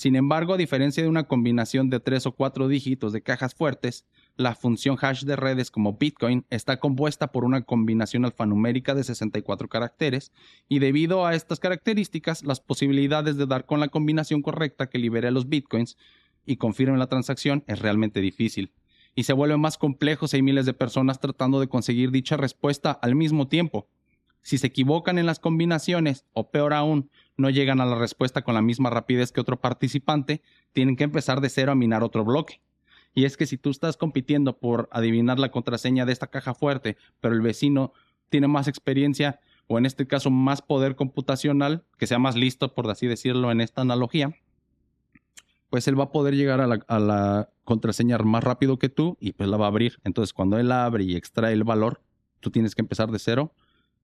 Sin 0.00 0.16
embargo, 0.16 0.54
a 0.54 0.56
diferencia 0.56 1.02
de 1.02 1.10
una 1.10 1.24
combinación 1.24 1.90
de 1.90 2.00
tres 2.00 2.24
o 2.24 2.32
cuatro 2.32 2.68
dígitos 2.68 3.12
de 3.12 3.20
cajas 3.20 3.54
fuertes, 3.54 4.06
la 4.34 4.54
función 4.54 4.96
hash 4.98 5.24
de 5.24 5.36
redes 5.36 5.70
como 5.70 5.98
Bitcoin 5.98 6.46
está 6.48 6.80
compuesta 6.80 7.32
por 7.32 7.44
una 7.44 7.64
combinación 7.64 8.24
alfanumérica 8.24 8.94
de 8.94 9.04
64 9.04 9.68
caracteres 9.68 10.32
y 10.70 10.78
debido 10.78 11.26
a 11.26 11.34
estas 11.34 11.60
características, 11.60 12.44
las 12.44 12.60
posibilidades 12.60 13.36
de 13.36 13.44
dar 13.44 13.66
con 13.66 13.78
la 13.78 13.88
combinación 13.88 14.40
correcta 14.40 14.88
que 14.88 14.96
libere 14.96 15.30
los 15.30 15.50
Bitcoins 15.50 15.98
y 16.46 16.56
confirme 16.56 16.96
la 16.96 17.08
transacción 17.08 17.62
es 17.66 17.80
realmente 17.80 18.22
difícil. 18.22 18.72
Y 19.14 19.24
se 19.24 19.34
vuelve 19.34 19.58
más 19.58 19.76
complejo 19.76 20.28
si 20.28 20.36
hay 20.36 20.42
miles 20.42 20.64
de 20.64 20.72
personas 20.72 21.20
tratando 21.20 21.60
de 21.60 21.68
conseguir 21.68 22.10
dicha 22.10 22.38
respuesta 22.38 22.90
al 22.90 23.16
mismo 23.16 23.48
tiempo. 23.48 23.86
Si 24.42 24.58
se 24.58 24.68
equivocan 24.68 25.18
en 25.18 25.26
las 25.26 25.38
combinaciones, 25.38 26.24
o 26.32 26.50
peor 26.50 26.72
aún, 26.72 27.10
no 27.36 27.50
llegan 27.50 27.80
a 27.80 27.86
la 27.86 27.96
respuesta 27.96 28.42
con 28.42 28.54
la 28.54 28.62
misma 28.62 28.90
rapidez 28.90 29.32
que 29.32 29.40
otro 29.40 29.60
participante, 29.60 30.42
tienen 30.72 30.96
que 30.96 31.04
empezar 31.04 31.40
de 31.40 31.50
cero 31.50 31.72
a 31.72 31.74
minar 31.74 32.02
otro 32.02 32.24
bloque. 32.24 32.60
Y 33.14 33.24
es 33.24 33.36
que 33.36 33.46
si 33.46 33.58
tú 33.58 33.70
estás 33.70 33.96
compitiendo 33.96 34.58
por 34.58 34.88
adivinar 34.92 35.38
la 35.38 35.50
contraseña 35.50 36.06
de 36.06 36.12
esta 36.12 36.28
caja 36.28 36.54
fuerte, 36.54 36.96
pero 37.20 37.34
el 37.34 37.40
vecino 37.40 37.92
tiene 38.28 38.46
más 38.46 38.68
experiencia, 38.68 39.40
o 39.66 39.78
en 39.78 39.86
este 39.86 40.06
caso 40.06 40.30
más 40.30 40.62
poder 40.62 40.96
computacional, 40.96 41.84
que 41.98 42.06
sea 42.06 42.18
más 42.18 42.36
listo, 42.36 42.74
por 42.74 42.88
así 42.90 43.06
decirlo, 43.06 43.50
en 43.50 43.60
esta 43.60 43.82
analogía, 43.82 44.34
pues 45.68 45.86
él 45.86 45.98
va 45.98 46.04
a 46.04 46.12
poder 46.12 46.34
llegar 46.34 46.60
a 46.60 46.66
la, 46.66 46.80
a 46.88 46.98
la 46.98 47.50
contraseña 47.64 48.18
más 48.18 48.42
rápido 48.42 48.78
que 48.78 48.88
tú 48.88 49.16
y 49.20 49.32
pues 49.32 49.48
la 49.48 49.56
va 49.56 49.66
a 49.66 49.68
abrir. 49.68 50.00
Entonces 50.04 50.32
cuando 50.32 50.58
él 50.58 50.72
abre 50.72 51.04
y 51.04 51.14
extrae 51.14 51.52
el 51.52 51.62
valor, 51.62 52.02
tú 52.40 52.50
tienes 52.50 52.74
que 52.74 52.82
empezar 52.82 53.10
de 53.10 53.18
cero 53.20 53.54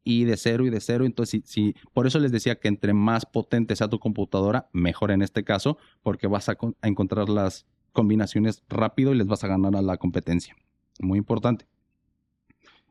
y 0.07 0.23
de 0.25 0.37
cero 0.37 0.65
y 0.65 0.71
de 0.71 0.81
cero. 0.81 1.05
Entonces, 1.05 1.43
si, 1.45 1.75
por 1.93 2.07
eso 2.07 2.21
les 2.21 2.31
decía 2.31 2.61
que 2.61 2.69
entre 2.69 2.95
más 2.95 3.27
potente 3.27 3.75
sea 3.75 3.89
tu 3.89 3.99
computadora, 3.99 4.71
mejor 4.73 5.11
en 5.11 5.21
este 5.21 5.43
caso, 5.43 5.79
porque 6.01 6.29
vas 6.29 6.49
a, 6.49 6.57
encontrar 6.83 7.29
las 7.29 7.67
combinaciones 7.93 8.63
rápido 8.69 9.13
y 9.13 9.19
les 9.19 9.27
vas 9.27 9.43
a 9.43 9.49
ganar 9.49 9.75
a 9.75 9.83
la 9.83 9.97
competencia. 9.97 10.55
Muy 11.01 11.19
importante. 11.19 11.67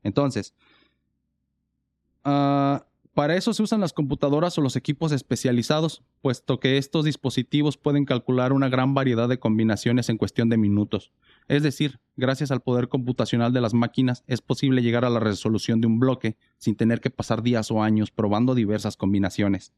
Entonces, 0.03 0.53
ah, 2.25 2.85
para 3.13 3.37
eso 3.37 3.53
se 3.53 3.63
usan 3.63 3.79
las 3.79 3.93
computadoras 3.93 4.57
o 4.57 4.61
los 4.61 4.75
equipos 4.75 5.13
especializados, 5.13 6.03
puesto 6.21 6.59
que 6.59 6.77
estos 6.77 7.05
dispositivos 7.05 7.77
pueden 7.77 8.03
calcular 8.03 8.51
una 8.51 8.67
gran 8.67 8.93
variedad 8.93 9.29
de 9.29 9.39
combinaciones 9.39 10.09
en 10.09 10.17
cuestión 10.17 10.49
de 10.49 10.57
minutos. 10.57 11.13
Es 11.47 11.63
decir, 11.63 11.99
gracias 12.15 12.51
al 12.51 12.61
poder 12.61 12.87
computacional 12.87 13.53
de 13.53 13.61
las 13.61 13.73
máquinas 13.73 14.23
es 14.27 14.41
posible 14.41 14.81
llegar 14.81 15.05
a 15.05 15.09
la 15.09 15.19
resolución 15.19 15.81
de 15.81 15.87
un 15.87 15.99
bloque 15.99 16.37
sin 16.57 16.75
tener 16.75 17.01
que 17.01 17.09
pasar 17.09 17.43
días 17.43 17.69
o 17.71 17.83
años 17.83 18.11
probando 18.11 18.55
diversas 18.55 18.97
combinaciones. 18.97 19.73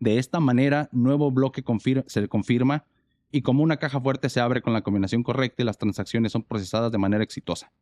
De 0.00 0.18
esta 0.18 0.40
manera, 0.40 0.88
nuevo 0.92 1.30
bloque 1.30 1.62
se 2.06 2.28
confirma 2.28 2.84
y 3.30 3.42
como 3.42 3.62
una 3.62 3.76
caja 3.76 4.00
fuerte 4.00 4.28
se 4.28 4.40
abre 4.40 4.62
con 4.62 4.72
la 4.72 4.82
combinación 4.82 5.22
correcta 5.22 5.62
y 5.62 5.66
las 5.66 5.78
transacciones 5.78 6.32
son 6.32 6.42
procesadas 6.42 6.90
de 6.90 6.98
manera 6.98 7.22
exitosa. 7.22 7.72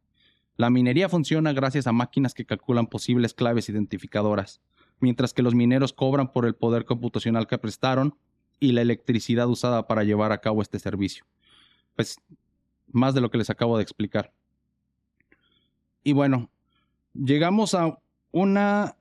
La 0.56 0.68
minería 0.68 1.08
funciona 1.08 1.52
gracias 1.52 1.86
a 1.86 1.92
máquinas 1.92 2.34
que 2.34 2.44
calculan 2.44 2.86
posibles 2.86 3.32
claves 3.32 3.68
identificadoras 3.68 4.60
mientras 5.02 5.34
que 5.34 5.42
los 5.42 5.54
mineros 5.54 5.92
cobran 5.92 6.32
por 6.32 6.46
el 6.46 6.54
poder 6.54 6.84
computacional 6.86 7.46
que 7.46 7.58
prestaron 7.58 8.16
y 8.60 8.72
la 8.72 8.80
electricidad 8.80 9.48
usada 9.48 9.86
para 9.86 10.04
llevar 10.04 10.32
a 10.32 10.38
cabo 10.38 10.62
este 10.62 10.78
servicio. 10.78 11.24
Pues 11.96 12.16
más 12.92 13.14
de 13.14 13.20
lo 13.20 13.30
que 13.30 13.38
les 13.38 13.50
acabo 13.50 13.76
de 13.76 13.82
explicar. 13.82 14.32
Y 16.04 16.12
bueno, 16.12 16.50
llegamos 17.14 17.74
a 17.74 17.98
una 18.30 18.96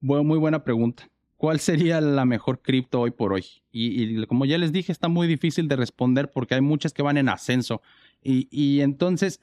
muy 0.00 0.38
buena 0.38 0.64
pregunta. 0.64 1.10
¿Cuál 1.36 1.60
sería 1.60 2.00
la 2.00 2.24
mejor 2.24 2.60
cripto 2.60 3.00
hoy 3.00 3.10
por 3.10 3.32
hoy? 3.32 3.44
Y, 3.72 4.26
como 4.26 4.44
ya 4.44 4.58
les 4.58 4.72
dije, 4.72 4.92
está 4.92 5.08
muy 5.08 5.26
difícil 5.26 5.68
de 5.68 5.76
responder 5.76 6.30
porque 6.30 6.54
hay 6.54 6.60
muchas 6.60 6.92
que 6.92 7.02
van 7.02 7.16
en 7.16 7.28
ascenso. 7.28 7.82
Y, 8.22 8.48
y 8.50 8.82
entonces 8.82 9.40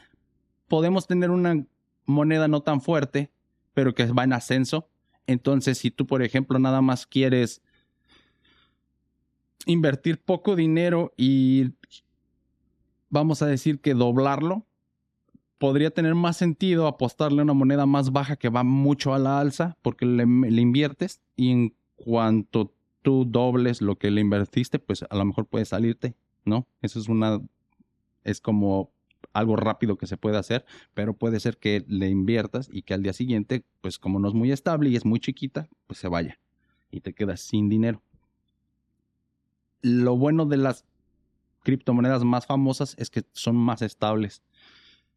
podemos 0.67 1.07
tener 1.07 1.31
una 1.31 1.65
moneda 2.05 2.47
no 2.47 2.61
tan 2.61 2.81
fuerte, 2.81 3.31
pero 3.73 3.93
que 3.93 4.05
va 4.05 4.23
en 4.23 4.33
ascenso, 4.33 4.89
entonces, 5.27 5.77
si 5.77 5.91
tú, 5.91 6.07
por 6.07 6.23
ejemplo, 6.23 6.57
nada 6.57 6.81
más 6.81 7.05
quieres 7.05 7.61
invertir 9.65 10.19
poco 10.19 10.55
dinero 10.55 11.13
y 11.17 11.73
vamos 13.09 13.41
a 13.41 13.47
decir 13.47 13.79
que 13.79 13.93
doblarlo, 13.93 14.65
podría 15.57 15.91
tener 15.91 16.15
más 16.15 16.37
sentido 16.37 16.87
apostarle 16.87 17.39
a 17.39 17.43
una 17.43 17.53
moneda 17.53 17.85
más 17.85 18.11
baja 18.11 18.35
que 18.35 18.49
va 18.49 18.63
mucho 18.63 19.13
a 19.13 19.19
la 19.19 19.39
alza 19.39 19.77
porque 19.81 20.05
le, 20.05 20.23
inviertes 20.23 21.21
y 21.35 21.51
en 21.51 21.75
cuanto 21.95 22.73
tú 23.01 23.25
dobles 23.25 23.81
lo 23.81 23.97
que 23.97 24.11
le 24.11 24.21
invertiste, 24.21 24.79
pues 24.79 25.03
a 25.09 25.15
lo 25.15 25.25
mejor 25.25 25.45
puede 25.45 25.65
salirte, 25.65 26.15
¿no? 26.45 26.67
Eso 26.81 26.99
es 26.99 27.07
una, 27.07 27.41
es 28.23 28.41
como 28.41 28.91
algo 29.33 29.55
rápido 29.55 29.97
que 29.97 30.07
se 30.07 30.17
puede 30.17 30.37
hacer, 30.37 30.65
pero 30.93 31.13
puede 31.13 31.39
ser 31.39 31.57
que 31.57 31.85
le 31.87 32.09
inviertas 32.09 32.69
y 32.71 32.83
que 32.83 32.93
al 32.93 33.03
día 33.03 33.13
siguiente, 33.13 33.63
pues 33.81 33.99
como 33.99 34.19
no 34.19 34.27
es 34.27 34.33
muy 34.33 34.51
estable 34.51 34.89
y 34.89 34.95
es 34.95 35.05
muy 35.05 35.19
chiquita, 35.19 35.67
pues 35.87 35.99
se 35.99 36.07
vaya 36.07 36.39
y 36.91 37.01
te 37.01 37.13
quedas 37.13 37.41
sin 37.41 37.69
dinero. 37.69 38.01
Lo 39.81 40.17
bueno 40.17 40.45
de 40.45 40.57
las 40.57 40.85
criptomonedas 41.67 42.23
más 42.23 42.45
famosas 42.45 42.95
es 42.97 43.09
que 43.09 43.25
son 43.33 43.57
más 43.57 43.81
estables. 43.81 44.41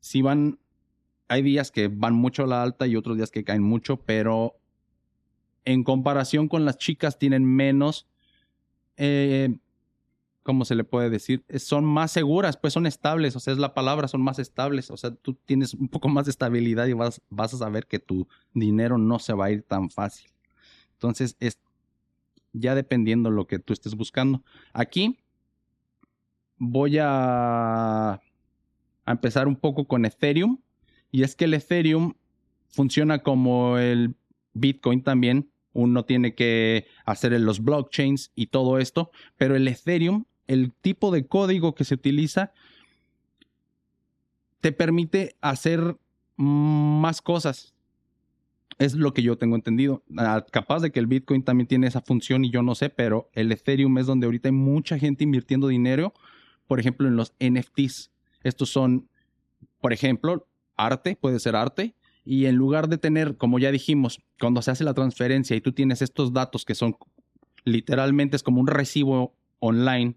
Si 0.01 0.21
van, 0.21 0.59
hay 1.29 1.43
días 1.43 1.71
que 1.71 1.87
van 1.87 2.15
mucho 2.15 2.43
a 2.43 2.49
la 2.49 2.61
alta 2.61 2.89
y 2.89 2.97
otros 2.97 3.17
días 3.17 3.31
que 3.31 3.45
caen 3.45 3.63
mucho, 3.63 3.99
pero 3.99 4.57
en 5.65 5.85
comparación 5.85 6.49
con 6.49 6.65
las 6.65 6.77
chicas 6.77 7.21
tienen 7.21 7.45
menos 7.45 8.09
eh, 8.97 9.57
¿cómo 10.43 10.65
se 10.65 10.75
le 10.75 10.85
puede 10.85 11.11
decir? 11.11 11.45
Son 11.59 11.85
más 11.85 12.11
seguras, 12.11 12.57
pues 12.57 12.73
son 12.73 12.87
estables, 12.87 13.37
o 13.37 13.41
sea, 13.41 13.53
es 13.53 13.59
la 13.59 13.73
palabra, 13.73 14.09
son 14.09 14.21
más 14.21 14.39
estables, 14.39 14.91
o 14.91 14.97
sea, 14.97 15.15
tú 15.15 15.35
tienes 15.35 15.75
un 15.75 15.89
poco 15.89 16.09
más 16.09 16.25
de 16.25 16.33
estabilidad 16.33 16.87
y 16.87 16.93
vas, 16.93 17.23
vas 17.29 17.55
a 17.55 17.59
saber 17.59 17.87
que 17.87 17.99
tu 17.99 18.27
dinero 18.53 18.99
no 18.99 19.19
se 19.19 19.33
va 19.33 19.47
a 19.47 19.51
ir 19.53 19.63
tan 19.63 19.91
fácil. 19.91 20.31
Entonces, 20.95 21.37
es 21.41 21.59
ya 22.53 22.75
dependiendo 22.75 23.31
lo 23.31 23.47
que 23.47 23.59
tú 23.59 23.73
estés 23.73 23.95
buscando. 23.95 24.43
Aquí 24.73 25.21
voy 26.61 26.99
a, 27.01 28.13
a 28.13 28.21
empezar 29.07 29.49
un 29.49 29.57
poco 29.57 29.89
con 29.89 30.05
Ethereum, 30.05 30.59
y 31.11 31.25
es 31.25 31.35
que 31.35 31.47
el 31.47 31.55
Ethereum 31.55 32.15
funciona 32.69 33.19
como 33.19 33.79
el 33.79 34.15
Bitcoin 34.53 35.03
también, 35.03 35.51
uno 35.73 36.05
tiene 36.05 36.37
que 36.37 36.87
hacer 37.05 37.33
los 37.41 37.65
blockchains 37.65 38.31
y 38.37 38.47
todo 38.47 38.79
esto, 38.79 39.11
pero 39.37 39.57
el 39.57 39.67
Ethereum 39.67 40.25
el 40.51 40.73
tipo 40.73 41.13
de 41.13 41.29
código 41.29 41.77
que 41.77 41.85
se 41.85 41.95
utiliza 41.95 42.53
te 44.61 44.73
permite 44.73 45.37
hacer 45.41 45.97
más 46.35 47.23
cosas. 47.23 47.73
Es 48.77 48.95
lo 48.95 49.15
que 49.15 49.23
yo 49.23 49.39
tengo 49.39 49.55
entendido. 49.55 50.03
Ah, 50.17 50.45
capaz 50.51 50.81
de 50.81 50.91
que 50.91 50.99
el 50.99 51.07
Bitcoin 51.07 51.45
también 51.45 51.69
tiene 51.69 51.87
esa 51.87 52.01
función 52.01 52.45
y 52.45 52.51
yo 52.51 52.63
no 52.63 52.75
sé, 52.75 52.91
pero 52.91 53.31
el 53.33 53.53
Ethereum 53.53 53.97
es 53.99 54.07
donde 54.07 54.27
ahorita 54.27 54.49
hay 54.49 54.55
mucha 54.55 54.99
gente 54.99 55.23
invirtiendo 55.23 55.69
dinero, 55.69 56.15
por 56.71 56.79
ejemplo, 56.79 57.09
en 57.09 57.17
los 57.17 57.35
NFTs. 57.41 58.13
Estos 58.45 58.71
son, 58.71 59.09
por 59.81 59.93
ejemplo, 59.93 60.47
arte, 60.77 61.17
puede 61.17 61.41
ser 61.41 61.57
arte, 61.57 61.97
y 62.25 62.47
en 62.47 62.55
lugar 62.55 62.89
de 62.89 62.97
tener, 62.97 63.37
como 63.37 63.59
ya 63.59 63.73
dijimos, 63.73 64.21
cuando 64.39 64.63
se 64.63 64.71
hace 64.71 64.85
la 64.85 64.95
transferencia 64.95 65.57
y 65.57 65.61
tú 65.61 65.73
tienes 65.73 66.01
estos 66.01 66.33
datos 66.33 66.65
que 66.65 66.77
son 66.77 66.97
literalmente 67.65 68.37
es 68.37 68.45
como 68.45 68.61
un 68.61 68.69
recibo 68.69 69.35
online 69.59 70.15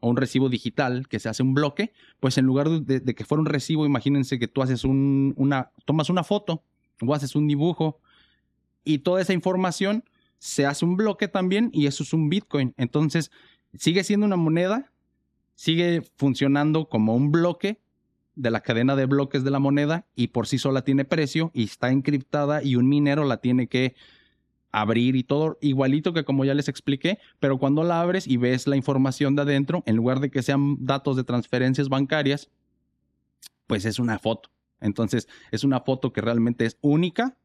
o 0.00 0.10
un 0.10 0.18
recibo 0.18 0.50
digital 0.50 1.08
que 1.08 1.18
se 1.20 1.30
hace 1.30 1.42
un 1.42 1.54
bloque, 1.54 1.94
pues 2.20 2.36
en 2.36 2.44
lugar 2.44 2.68
de, 2.68 3.14
que 3.14 3.24
fuera 3.24 3.40
un 3.40 3.46
recibo, 3.46 3.86
imagínense 3.86 4.38
que 4.38 4.46
tú 4.46 4.60
haces 4.60 4.84
una, 4.84 5.70
tomas 5.86 6.10
una 6.10 6.22
foto 6.22 6.64
o 7.00 7.14
haces 7.14 7.34
un 7.34 7.48
dibujo 7.48 7.98
y 8.84 8.98
toda 8.98 9.22
esa 9.22 9.32
información 9.32 10.04
se 10.36 10.66
hace 10.66 10.84
un 10.84 10.98
bloque 10.98 11.28
también 11.28 11.70
y 11.72 11.86
eso 11.86 12.02
es 12.02 12.12
un 12.12 12.28
Bitcoin. 12.28 12.74
Entonces, 12.76 13.30
sigue 13.78 14.04
siendo 14.04 14.26
una 14.26 14.36
moneda, 14.36 14.92
sigue 15.54 16.02
funcionando 16.16 16.88
como 16.88 17.14
un 17.14 17.30
bloque 17.30 17.80
de 18.34 18.50
la 18.50 18.60
cadena 18.60 18.96
de 18.96 19.06
bloques 19.06 19.44
de 19.44 19.50
la 19.50 19.58
moneda 19.58 20.06
y 20.16 20.28
por 20.28 20.46
sí 20.46 20.58
sola 20.58 20.82
tiene 20.82 21.04
precio 21.04 21.50
y 21.54 21.64
está 21.64 21.90
encriptada 21.90 22.62
y 22.62 22.76
un 22.76 22.88
minero 22.88 23.24
la 23.24 23.38
tiene 23.38 23.68
que 23.68 23.94
abrir 24.72 25.14
y 25.14 25.22
todo 25.22 25.56
igualito 25.60 26.12
que 26.12 26.24
como 26.24 26.44
ya 26.44 26.52
les 26.52 26.68
expliqué, 26.68 27.18
pero 27.38 27.58
cuando 27.58 27.84
la 27.84 28.00
abres 28.00 28.26
y 28.26 28.36
ves 28.38 28.66
la 28.66 28.76
información 28.76 29.36
de 29.36 29.42
adentro, 29.42 29.84
en 29.86 29.94
lugar 29.94 30.18
de 30.18 30.30
que 30.30 30.42
sean 30.42 30.84
datos 30.84 31.16
de 31.16 31.22
transferencias 31.22 31.88
bancarias, 31.88 32.50
pues 33.68 33.84
es 33.84 34.00
una 34.00 34.18
foto. 34.18 34.50
Entonces, 34.80 35.28
es 35.52 35.62
una 35.62 35.80
foto 35.80 36.12
que 36.12 36.20
realmente 36.20 36.66
es 36.66 36.76
única 36.80 37.36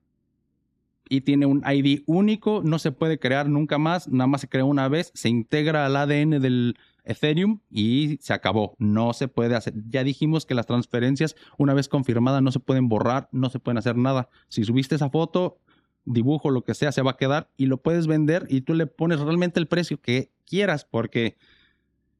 y 1.10 1.22
tiene 1.22 1.48
un 1.48 1.64
ID 1.66 2.04
único, 2.06 2.62
no 2.64 2.78
se 2.78 2.92
puede 2.92 3.18
crear 3.18 3.50
nunca 3.50 3.80
más, 3.80 4.08
nada 4.08 4.28
más 4.28 4.42
se 4.42 4.48
crea 4.48 4.64
una 4.64 4.88
vez, 4.88 5.12
se 5.16 5.28
integra 5.28 5.88
al 5.88 5.96
ADN 5.96 6.40
del 6.40 6.78
Ethereum 7.04 7.60
y 7.72 8.20
se 8.22 8.34
acabó. 8.34 8.76
No 8.78 9.14
se 9.14 9.28
puede 9.28 9.56
hacer. 9.56 9.74
Ya 9.90 10.04
dijimos 10.04 10.46
que 10.46 10.54
las 10.54 10.68
transferencias, 10.68 11.36
una 11.58 11.74
vez 11.74 11.90
confirmadas, 11.90 12.44
no 12.44 12.52
se 12.52 12.60
pueden 12.60 12.88
borrar, 12.88 13.28
no 13.32 13.50
se 13.50 13.60
pueden 13.60 13.80
hacer 13.80 13.98
nada. 13.98 14.30
Si 14.50 14.64
subiste 14.64 14.96
esa 14.96 15.10
foto, 15.10 15.58
dibujo, 16.06 16.52
lo 16.52 16.64
que 16.64 16.76
sea, 16.76 16.92
se 16.92 17.02
va 17.02 17.12
a 17.12 17.18
quedar 17.18 17.50
y 17.58 17.66
lo 17.66 17.82
puedes 17.82 18.06
vender 18.06 18.46
y 18.48 18.62
tú 18.62 18.76
le 18.76 18.86
pones 18.86 19.20
realmente 19.20 19.60
el 19.60 19.68
precio 19.68 20.00
que 20.00 20.32
quieras 20.46 20.86
porque 20.86 21.38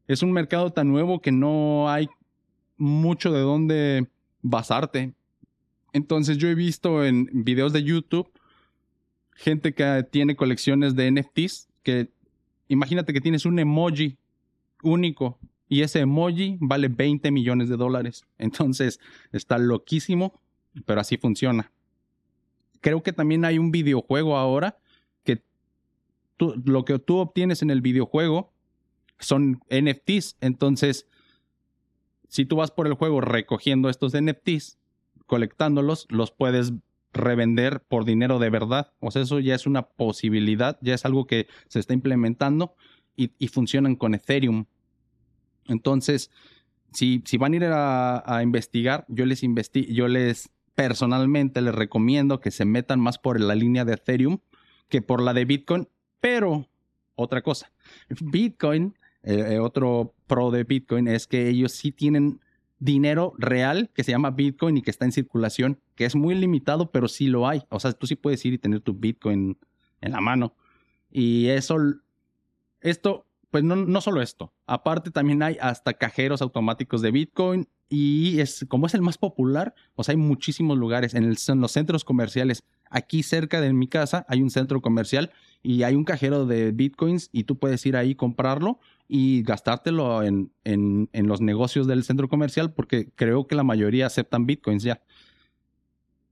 es 0.08 0.24
un 0.24 0.32
mercado 0.32 0.74
tan 0.74 0.88
nuevo 0.88 1.22
que 1.22 1.32
no 1.32 1.90
hay 1.90 2.10
mucho 2.78 3.32
de 3.32 3.42
dónde 3.42 4.10
basarte. 4.42 5.14
Entonces 5.94 6.40
yo 6.40 6.48
he 6.48 6.56
visto 6.56 7.06
en 7.06 7.30
videos 7.32 7.72
de 7.72 7.84
YouTube 7.84 8.32
gente 9.40 9.74
que 9.74 10.06
tiene 10.12 10.36
colecciones 10.36 10.96
de 10.96 11.10
NFTs, 11.12 11.70
que 11.82 12.12
imagínate 12.68 13.14
que 13.14 13.22
tienes 13.22 13.46
un 13.46 13.58
emoji 13.58 14.18
único 14.84 15.40
y 15.70 15.82
ese 15.82 16.02
emoji 16.02 16.58
vale 16.60 16.90
20 16.90 17.32
millones 17.32 17.70
de 17.70 17.78
dólares. 17.78 18.26
Entonces 18.38 19.00
está 19.32 19.58
loquísimo, 19.58 20.42
pero 20.86 21.00
así 21.00 21.18
funciona. 21.18 21.72
Creo 22.82 23.02
que 23.02 23.14
también 23.14 23.46
hay 23.46 23.58
un 23.58 23.72
videojuego 23.72 24.38
ahora 24.38 24.78
que 25.24 25.42
lo 26.38 26.84
que 26.84 27.00
tú 27.00 27.18
obtienes 27.18 27.62
en 27.62 27.70
el 27.70 27.82
videojuego 27.82 28.52
son 29.20 29.62
NFTs. 29.70 30.36
Entonces, 30.42 31.08
si 32.28 32.46
tú 32.46 32.58
vas 32.58 32.72
por 32.72 32.88
el 32.88 32.94
juego 32.94 33.22
recogiendo 33.22 33.90
estos 33.90 34.14
NFTs, 34.14 34.78
colectándolos, 35.28 36.08
los 36.10 36.32
puedes 36.32 36.74
revender 37.14 37.82
por 37.82 38.06
dinero 38.06 38.40
de 38.40 38.50
verdad. 38.50 38.94
O 39.00 39.12
sea, 39.12 39.24
eso 39.24 39.40
ya 39.40 39.56
es 39.56 39.66
una 39.66 39.84
posibilidad, 39.84 40.78
ya 40.82 40.94
es 40.94 41.06
algo 41.06 41.26
que 41.26 41.48
se 41.68 41.80
está 41.80 41.94
implementando 41.94 42.76
y, 43.16 43.48
funcionan 43.50 43.96
con 43.96 44.14
Ethereum. 44.14 44.66
Entonces, 45.68 46.32
si, 46.94 47.22
van 47.38 47.54
a 47.54 47.56
ir 47.58 47.66
a, 47.66 48.40
investigar, 48.42 49.06
yo 49.10 49.26
les, 49.26 49.42
yo 49.90 50.08
les 50.08 50.50
personalmente 50.74 51.62
les 51.62 51.76
recomiendo 51.76 52.40
que 52.40 52.52
se 52.52 52.64
metan 52.64 53.02
más 53.02 53.18
por 53.18 53.40
la 53.42 53.56
línea 53.56 53.84
de 53.84 53.94
Ethereum 53.94 54.40
que 54.88 55.02
por 55.02 55.22
la 55.22 55.34
de 55.34 55.46
Bitcoin. 55.46 55.88
Pero, 56.22 56.70
otra 57.16 57.42
cosa, 57.42 57.72
Bitcoin, 58.22 58.96
eh, 59.24 59.56
eh, 59.56 59.60
otro 59.60 60.16
pro 60.28 60.52
de 60.52 60.64
Bitcoin 60.64 61.08
es 61.08 61.28
que 61.28 61.50
ellos 61.50 61.74
sí 61.74 61.92
tienen 61.92 62.40
dinero 62.80 63.34
real 63.38 63.90
que 63.94 64.04
se 64.04 64.12
llama 64.12 64.32
Bitcoin 64.32 64.78
y 64.78 64.82
que 64.82 64.92
está 64.92 65.06
en 65.06 65.12
circulación, 65.12 65.80
que 66.00 66.06
es 66.06 66.16
muy 66.16 66.34
limitado, 66.34 66.92
pero 66.92 67.10
sí 67.10 67.28
lo 67.28 67.46
hay. 67.46 67.62
O 67.68 67.78
sea, 67.78 67.92
tú 67.92 68.08
sí 68.08 68.16
puedes 68.16 68.46
ir 68.46 68.54
y 68.54 68.58
tener 68.58 68.80
tu 68.80 68.94
Bitcoin 68.94 69.58
en 70.00 70.12
la 70.14 70.22
mano. 70.22 70.56
Y 71.12 71.48
eso, 71.48 71.76
esto, 72.80 73.26
pues 73.52 73.66
no, 73.66 73.76
no 73.76 74.00
solo 74.00 74.22
esto. 74.22 74.54
Aparte 74.66 75.12
también 75.12 75.44
hay 75.44 75.58
hasta 75.60 75.96
cajeros 75.96 76.42
automáticos 76.42 77.02
de 77.02 77.12
Bitcoin 77.12 77.68
y 77.90 78.40
es 78.40 78.66
como 78.70 78.88
es 78.88 78.94
el 78.94 79.02
más 79.02 79.18
popular, 79.18 79.76
o 79.96 80.06
sea, 80.06 80.14
hay 80.14 80.18
muchísimos 80.18 80.78
lugares 80.78 81.16
en, 81.16 81.26
en 81.26 81.60
los 81.60 81.72
centros 81.74 82.06
comerciales. 82.06 82.64
Aquí 82.90 83.22
cerca 83.22 83.60
de 83.60 83.74
mi 83.74 83.90
casa 83.90 84.26
hay 84.30 84.42
un 84.42 84.52
centro 84.52 84.80
comercial 84.80 85.32
y 85.62 85.84
hay 85.84 85.96
un 85.96 86.06
cajero 86.06 86.46
de 86.46 86.72
bitcoins 86.72 87.30
y 87.34 87.44
tú 87.44 87.58
puedes 87.58 87.86
ir 87.86 87.98
ahí 87.98 88.16
comprarlo 88.16 88.80
y 89.10 89.44
gastártelo 89.44 90.24
en, 90.24 90.54
en, 90.64 91.10
en, 91.12 91.28
los 91.28 91.42
negocios 91.42 91.88
del 91.88 92.06
centro 92.06 92.30
comercial 92.30 92.72
porque 92.72 93.10
creo 93.16 93.48
que 93.48 93.56
la 93.56 93.64
mayoría 93.64 94.06
aceptan 94.06 94.46
bitcoins 94.46 94.84
ya. 94.84 95.02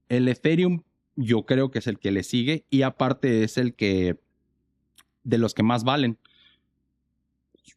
El 0.08 0.28
Ethereum 0.28 0.84
yo 1.16 1.44
creo 1.44 1.70
que 1.70 1.80
es 1.80 1.86
el 1.86 1.98
que 1.98 2.10
le 2.10 2.22
sigue 2.22 2.64
y 2.70 2.80
aparte 2.82 3.44
es 3.44 3.58
el 3.58 3.74
que 3.74 4.18
de 5.24 5.36
los 5.38 5.54
que 5.54 5.62
más 5.62 5.84
valen. 5.84 6.18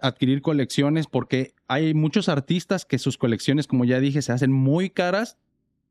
adquirir 0.00 0.42
colecciones, 0.42 1.06
porque 1.06 1.54
hay 1.68 1.94
muchos 1.94 2.28
artistas 2.28 2.84
que 2.84 2.98
sus 2.98 3.18
colecciones, 3.18 3.66
como 3.66 3.84
ya 3.84 4.00
dije, 4.00 4.22
se 4.22 4.32
hacen 4.32 4.52
muy 4.52 4.90
caras 4.90 5.38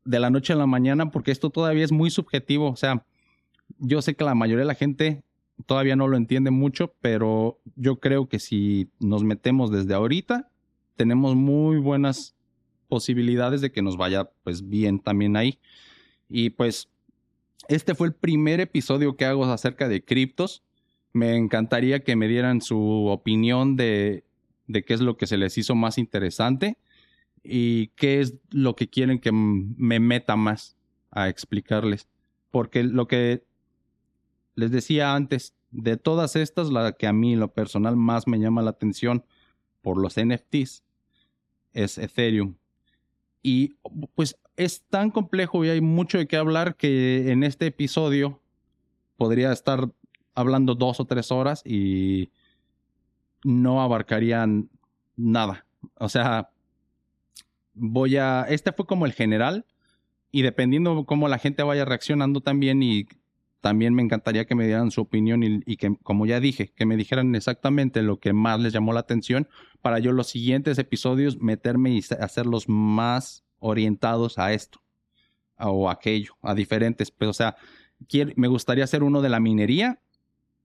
de 0.04 0.18
la 0.18 0.30
noche 0.30 0.52
a 0.52 0.56
la 0.56 0.66
mañana, 0.66 1.10
porque 1.10 1.30
esto 1.30 1.50
todavía 1.50 1.84
es 1.84 1.92
muy 1.92 2.10
subjetivo. 2.10 2.70
O 2.70 2.76
sea, 2.76 3.06
yo 3.78 4.02
sé 4.02 4.14
que 4.14 4.24
la 4.24 4.34
mayoría 4.34 4.62
de 4.62 4.68
la 4.68 4.74
gente 4.74 5.22
todavía 5.66 5.96
no 5.96 6.08
lo 6.08 6.16
entiende 6.16 6.50
mucho, 6.50 6.94
pero 7.00 7.60
yo 7.76 8.00
creo 8.00 8.28
que 8.28 8.40
si 8.40 8.88
nos 8.98 9.22
metemos 9.22 9.70
desde 9.70 9.94
ahorita, 9.94 10.50
tenemos 10.96 11.36
muy 11.36 11.78
buenas 11.78 12.34
posibilidades 12.88 13.60
de 13.60 13.72
que 13.72 13.82
nos 13.82 13.96
vaya 13.96 14.30
pues 14.42 14.68
bien 14.68 14.98
también 14.98 15.36
ahí. 15.36 15.60
Y 16.28 16.50
pues 16.50 16.88
este 17.68 17.94
fue 17.94 18.08
el 18.08 18.14
primer 18.14 18.60
episodio 18.60 19.16
que 19.16 19.24
hago 19.24 19.44
acerca 19.44 19.88
de 19.88 20.04
criptos. 20.04 20.62
Me 21.12 21.36
encantaría 21.36 22.02
que 22.02 22.16
me 22.16 22.28
dieran 22.28 22.60
su 22.60 23.06
opinión 23.06 23.76
de, 23.76 24.24
de 24.66 24.84
qué 24.84 24.94
es 24.94 25.00
lo 25.00 25.16
que 25.16 25.26
se 25.26 25.36
les 25.36 25.56
hizo 25.58 25.74
más 25.74 25.98
interesante 25.98 26.78
y 27.42 27.88
qué 27.88 28.20
es 28.20 28.34
lo 28.50 28.76
que 28.76 28.88
quieren 28.88 29.18
que 29.18 29.32
me 29.32 30.00
meta 30.00 30.36
más 30.36 30.76
a 31.10 31.28
explicarles. 31.28 32.08
Porque 32.50 32.82
lo 32.82 33.06
que 33.08 33.44
les 34.54 34.70
decía 34.70 35.14
antes, 35.14 35.54
de 35.70 35.96
todas 35.96 36.36
estas, 36.36 36.70
la 36.70 36.92
que 36.92 37.06
a 37.06 37.12
mí 37.12 37.34
lo 37.34 37.52
personal 37.52 37.96
más 37.96 38.26
me 38.28 38.38
llama 38.38 38.62
la 38.62 38.70
atención 38.70 39.24
por 39.80 40.00
los 40.00 40.16
NFTs 40.16 40.84
es 41.72 41.98
Ethereum. 41.98 42.56
Y 43.42 43.74
pues 44.14 44.38
es 44.62 44.82
tan 44.88 45.10
complejo 45.10 45.64
y 45.64 45.68
hay 45.68 45.80
mucho 45.80 46.18
de 46.18 46.26
qué 46.26 46.36
hablar 46.36 46.76
que 46.76 47.30
en 47.30 47.42
este 47.44 47.66
episodio 47.66 48.40
podría 49.16 49.52
estar 49.52 49.88
hablando 50.34 50.74
dos 50.74 51.00
o 51.00 51.04
tres 51.04 51.30
horas 51.30 51.62
y 51.64 52.30
no 53.44 53.82
abarcarían 53.82 54.70
nada. 55.16 55.66
O 55.98 56.08
sea, 56.08 56.50
voy 57.74 58.16
a... 58.16 58.42
Este 58.48 58.72
fue 58.72 58.86
como 58.86 59.06
el 59.06 59.12
general 59.12 59.66
y 60.30 60.42
dependiendo 60.42 61.04
cómo 61.04 61.28
la 61.28 61.38
gente 61.38 61.62
vaya 61.62 61.84
reaccionando 61.84 62.40
también 62.40 62.82
y 62.82 63.06
también 63.60 63.94
me 63.94 64.02
encantaría 64.02 64.44
que 64.44 64.56
me 64.56 64.66
dieran 64.66 64.90
su 64.90 65.02
opinión 65.02 65.42
y, 65.44 65.76
que, 65.76 65.96
como 66.02 66.26
ya 66.26 66.40
dije, 66.40 66.72
que 66.74 66.84
me 66.84 66.96
dijeran 66.96 67.34
exactamente 67.36 68.02
lo 68.02 68.18
que 68.18 68.32
más 68.32 68.58
les 68.58 68.72
llamó 68.72 68.92
la 68.92 69.00
atención 69.00 69.48
para 69.80 70.00
yo 70.00 70.10
los 70.12 70.28
siguientes 70.28 70.78
episodios 70.78 71.38
meterme 71.40 71.90
y 71.90 72.02
hacerlos 72.18 72.68
más 72.68 73.41
orientados 73.62 74.38
a 74.38 74.52
esto 74.52 74.82
o 75.56 75.88
aquello, 75.88 76.34
a 76.42 76.54
diferentes. 76.54 77.10
Pues, 77.10 77.30
o 77.30 77.32
sea, 77.32 77.56
me 78.36 78.48
gustaría 78.48 78.84
hacer 78.84 79.02
uno 79.02 79.22
de 79.22 79.28
la 79.30 79.40
minería, 79.40 80.02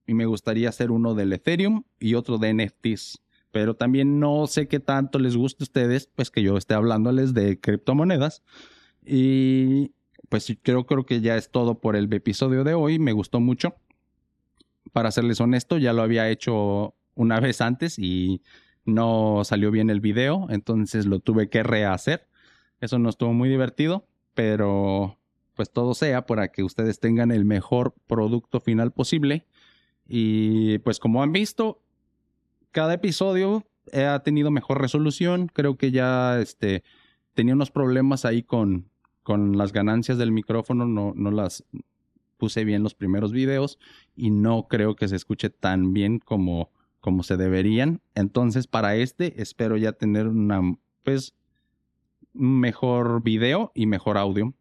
y 0.08 0.14
me 0.14 0.24
gustaría 0.24 0.70
hacer 0.70 0.90
uno 0.90 1.14
del 1.14 1.34
Ethereum 1.34 1.84
y 2.00 2.14
otro 2.14 2.38
de 2.38 2.54
NFTs. 2.54 3.20
Pero 3.52 3.76
también 3.76 4.18
no 4.18 4.46
sé 4.46 4.66
qué 4.66 4.80
tanto 4.80 5.18
les 5.18 5.36
gusta 5.36 5.62
a 5.62 5.66
ustedes, 5.66 6.06
pues 6.06 6.30
que 6.30 6.42
yo 6.42 6.56
esté 6.56 6.72
hablándoles 6.72 7.34
de 7.34 7.60
criptomonedas. 7.60 8.42
Y 9.04 9.92
pues 10.30 10.50
creo, 10.62 10.86
creo 10.86 11.04
que 11.04 11.20
ya 11.20 11.36
es 11.36 11.50
todo 11.50 11.78
por 11.78 11.94
el 11.94 12.10
episodio 12.12 12.64
de 12.64 12.72
hoy. 12.72 12.98
Me 12.98 13.12
gustó 13.12 13.38
mucho. 13.38 13.76
Para 14.92 15.10
serles 15.10 15.42
honesto, 15.42 15.76
ya 15.76 15.92
lo 15.92 16.00
había 16.00 16.30
hecho 16.30 16.94
una 17.14 17.38
vez 17.38 17.60
antes 17.60 17.98
y 17.98 18.40
no 18.86 19.42
salió 19.44 19.70
bien 19.70 19.90
el 19.90 20.00
video, 20.00 20.46
entonces 20.48 21.04
lo 21.04 21.20
tuve 21.20 21.50
que 21.50 21.62
rehacer. 21.62 22.26
Eso 22.80 22.98
no 22.98 23.08
estuvo 23.08 23.32
muy 23.32 23.48
divertido, 23.48 24.06
pero 24.34 25.18
pues 25.54 25.70
todo 25.70 25.94
sea 25.94 26.24
para 26.26 26.48
que 26.48 26.62
ustedes 26.62 27.00
tengan 27.00 27.32
el 27.32 27.44
mejor 27.44 27.94
producto 28.06 28.60
final 28.60 28.92
posible. 28.92 29.46
Y 30.06 30.78
pues 30.78 31.00
como 31.00 31.22
han 31.22 31.32
visto, 31.32 31.82
cada 32.70 32.94
episodio 32.94 33.66
ha 33.92 34.20
tenido 34.20 34.50
mejor 34.50 34.80
resolución. 34.80 35.48
Creo 35.52 35.76
que 35.76 35.90
ya 35.90 36.38
este, 36.40 36.84
tenía 37.34 37.54
unos 37.54 37.70
problemas 37.70 38.24
ahí 38.24 38.42
con, 38.42 38.88
con 39.22 39.58
las 39.58 39.72
ganancias 39.72 40.18
del 40.18 40.32
micrófono, 40.32 40.86
no, 40.86 41.12
no 41.16 41.30
las 41.30 41.64
puse 42.36 42.64
bien 42.64 42.82
los 42.82 42.94
primeros 42.94 43.32
videos 43.32 43.78
y 44.16 44.30
no 44.30 44.68
creo 44.68 44.94
que 44.96 45.08
se 45.08 45.16
escuche 45.16 45.50
tan 45.50 45.92
bien 45.92 46.20
como, 46.20 46.70
como 47.00 47.22
se 47.22 47.36
deberían. 47.36 48.00
Entonces, 48.14 48.66
para 48.66 48.96
este 48.96 49.42
espero 49.42 49.76
ya 49.76 49.92
tener 49.92 50.28
una, 50.28 50.60
pues, 51.02 51.34
mejor 52.32 53.22
video 53.22 53.72
y 53.74 53.86
mejor 53.86 54.18
audio. 54.18 54.54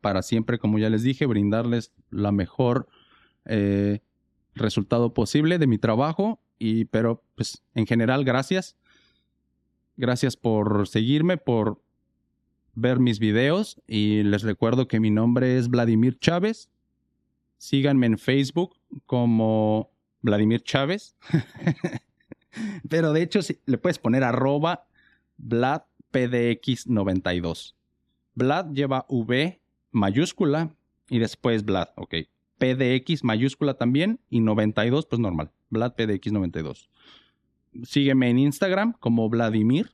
Para 0.00 0.22
siempre, 0.22 0.58
como 0.58 0.78
ya 0.78 0.90
les 0.90 1.02
dije, 1.02 1.26
brindarles 1.26 1.92
la 2.10 2.32
mejor 2.32 2.88
eh, 3.44 4.00
resultado 4.54 5.14
posible 5.14 5.58
de 5.58 5.66
mi 5.66 5.78
trabajo. 5.78 6.40
Y, 6.58 6.86
pero, 6.86 7.22
pues, 7.34 7.62
en 7.74 7.86
general, 7.86 8.24
gracias. 8.24 8.76
Gracias 9.96 10.36
por 10.36 10.86
seguirme, 10.88 11.36
por 11.38 11.80
ver 12.76 13.00
mis 13.00 13.18
videos 13.18 13.80
y 13.86 14.22
les 14.22 14.42
recuerdo 14.42 14.86
que 14.86 15.00
mi 15.00 15.10
nombre 15.10 15.56
es 15.56 15.68
Vladimir 15.68 16.18
Chávez. 16.18 16.70
Síganme 17.58 18.06
en 18.06 18.18
Facebook 18.18 18.76
como 19.06 19.90
Vladimir 20.20 20.62
Chávez. 20.62 21.16
Pero 22.88 23.12
de 23.12 23.22
hecho 23.22 23.40
le 23.64 23.78
puedes 23.78 23.98
poner 23.98 24.22
arroba 24.22 24.86
VladPDX92. 26.12 27.74
Vlad 28.34 28.72
lleva 28.72 29.06
V 29.08 29.60
mayúscula 29.90 30.74
y 31.08 31.18
después 31.18 31.64
Vlad, 31.64 31.88
ok. 31.96 32.14
PDX 32.58 33.24
mayúscula 33.24 33.74
también 33.74 34.20
y 34.30 34.40
92 34.40 35.06
pues 35.06 35.20
normal. 35.20 35.50
Vlad 35.70 35.94
PDX92. 35.94 36.88
Sígueme 37.84 38.30
en 38.30 38.38
Instagram 38.38 38.94
como 38.98 39.28
Vladimir-CH 39.28 39.90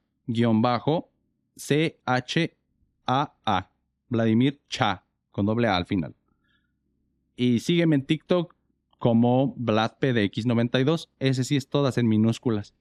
a 3.07 3.71
Vladimir 4.09 4.61
Cha, 4.69 5.05
con 5.31 5.47
doble 5.47 5.67
A 5.69 5.77
al 5.77 5.87
final. 5.87 6.15
Y 7.35 7.61
sígueme 7.61 7.97
en 7.97 8.05
TikTok 8.05 8.55
como 8.99 9.57
VladPDX92. 9.57 11.09
Ese 11.19 11.45
sí 11.45 11.57
es 11.57 11.69
todas 11.69 11.99
en 11.99 12.07
minúsculas. 12.07 12.75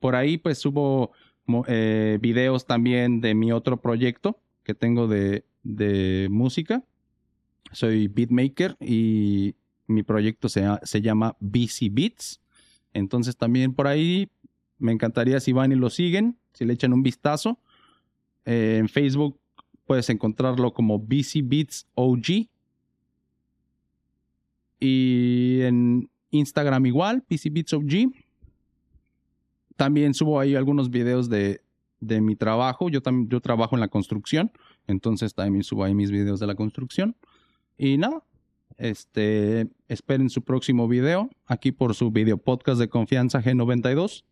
Por 0.00 0.14
ahí 0.14 0.36
pues 0.36 0.58
subo 0.58 1.12
eh, 1.66 2.18
videos 2.20 2.66
también 2.66 3.20
de 3.20 3.34
mi 3.34 3.52
otro 3.52 3.80
proyecto 3.80 4.40
que 4.62 4.74
tengo 4.74 5.08
de, 5.08 5.44
de 5.62 6.28
música. 6.30 6.82
Soy 7.72 8.08
beatmaker 8.08 8.76
y 8.80 9.54
mi 9.86 10.02
proyecto 10.02 10.48
se, 10.48 10.64
se 10.82 11.00
llama 11.00 11.36
BC 11.40 11.88
Beats. 11.90 12.40
Entonces 12.92 13.36
también 13.36 13.74
por 13.74 13.86
ahí 13.86 14.28
me 14.78 14.92
encantaría 14.92 15.40
si 15.40 15.52
van 15.52 15.72
y 15.72 15.76
lo 15.76 15.90
siguen, 15.90 16.36
si 16.52 16.64
le 16.64 16.74
echan 16.74 16.92
un 16.92 17.02
vistazo. 17.02 17.58
Eh, 18.44 18.78
en 18.78 18.88
Facebook 18.88 19.38
Puedes 19.86 20.10
encontrarlo 20.10 20.74
como 20.74 20.98
BC 20.98 21.42
Beats 21.44 21.86
OG. 21.94 22.48
Y 24.80 25.60
en 25.62 26.10
Instagram 26.30 26.86
igual, 26.86 27.24
BC 27.30 27.50
Beats 27.50 27.72
OG. 27.72 28.12
También 29.76 30.14
subo 30.14 30.40
ahí 30.40 30.54
algunos 30.54 30.90
videos 30.90 31.28
de, 31.28 31.60
de 32.00 32.20
mi 32.20 32.36
trabajo. 32.36 32.88
Yo 32.88 33.02
también 33.02 33.28
yo 33.28 33.40
trabajo 33.40 33.76
en 33.76 33.80
la 33.80 33.88
construcción. 33.88 34.50
Entonces 34.86 35.34
también 35.34 35.64
subo 35.64 35.84
ahí 35.84 35.94
mis 35.94 36.10
videos 36.10 36.40
de 36.40 36.46
la 36.46 36.54
construcción. 36.54 37.16
Y 37.78 37.98
nada, 37.98 38.22
este, 38.78 39.68
esperen 39.88 40.30
su 40.30 40.42
próximo 40.42 40.88
video 40.88 41.30
aquí 41.46 41.72
por 41.72 41.94
su 41.94 42.10
video 42.10 42.38
podcast 42.38 42.78
de 42.78 42.88
confianza 42.88 43.42
G92. 43.42 44.24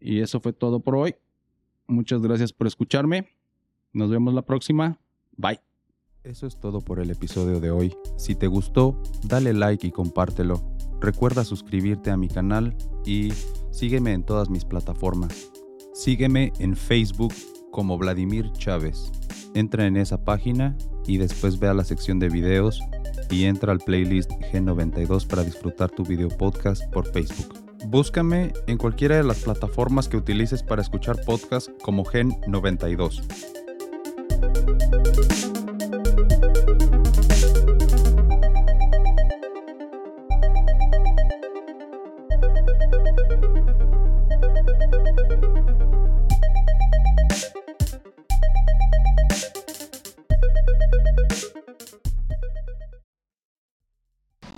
Y 0.00 0.20
eso 0.20 0.40
fue 0.40 0.52
todo 0.52 0.80
por 0.80 0.96
hoy. 0.96 1.16
Muchas 1.86 2.22
gracias 2.22 2.52
por 2.52 2.66
escucharme. 2.66 3.28
Nos 3.92 4.10
vemos 4.10 4.34
la 4.34 4.42
próxima. 4.42 4.98
Bye. 5.36 5.60
Eso 6.22 6.46
es 6.46 6.58
todo 6.58 6.80
por 6.80 7.00
el 7.00 7.10
episodio 7.10 7.60
de 7.60 7.70
hoy. 7.70 7.94
Si 8.16 8.34
te 8.34 8.46
gustó, 8.46 9.00
dale 9.24 9.54
like 9.54 9.86
y 9.86 9.90
compártelo. 9.90 10.60
Recuerda 11.00 11.44
suscribirte 11.44 12.10
a 12.10 12.18
mi 12.18 12.28
canal 12.28 12.76
y 13.06 13.32
Sígueme 13.70 14.12
en 14.12 14.22
todas 14.22 14.50
mis 14.50 14.64
plataformas. 14.64 15.50
Sígueme 15.94 16.52
en 16.58 16.76
Facebook 16.76 17.34
como 17.70 17.98
Vladimir 17.98 18.50
Chávez. 18.52 19.12
Entra 19.54 19.86
en 19.86 19.96
esa 19.96 20.24
página 20.24 20.76
y 21.06 21.18
después 21.18 21.58
ve 21.58 21.68
a 21.68 21.74
la 21.74 21.84
sección 21.84 22.18
de 22.18 22.28
videos 22.28 22.80
y 23.30 23.44
entra 23.44 23.72
al 23.72 23.78
playlist 23.78 24.30
G92 24.52 25.26
para 25.26 25.44
disfrutar 25.44 25.90
tu 25.90 26.04
video 26.04 26.28
podcast 26.28 26.84
por 26.92 27.10
Facebook. 27.10 27.54
Búscame 27.86 28.52
en 28.66 28.76
cualquiera 28.76 29.16
de 29.16 29.24
las 29.24 29.42
plataformas 29.42 30.08
que 30.08 30.16
utilices 30.16 30.62
para 30.62 30.82
escuchar 30.82 31.16
podcasts 31.24 31.72
como 31.82 32.04
Gen92. 32.04 33.22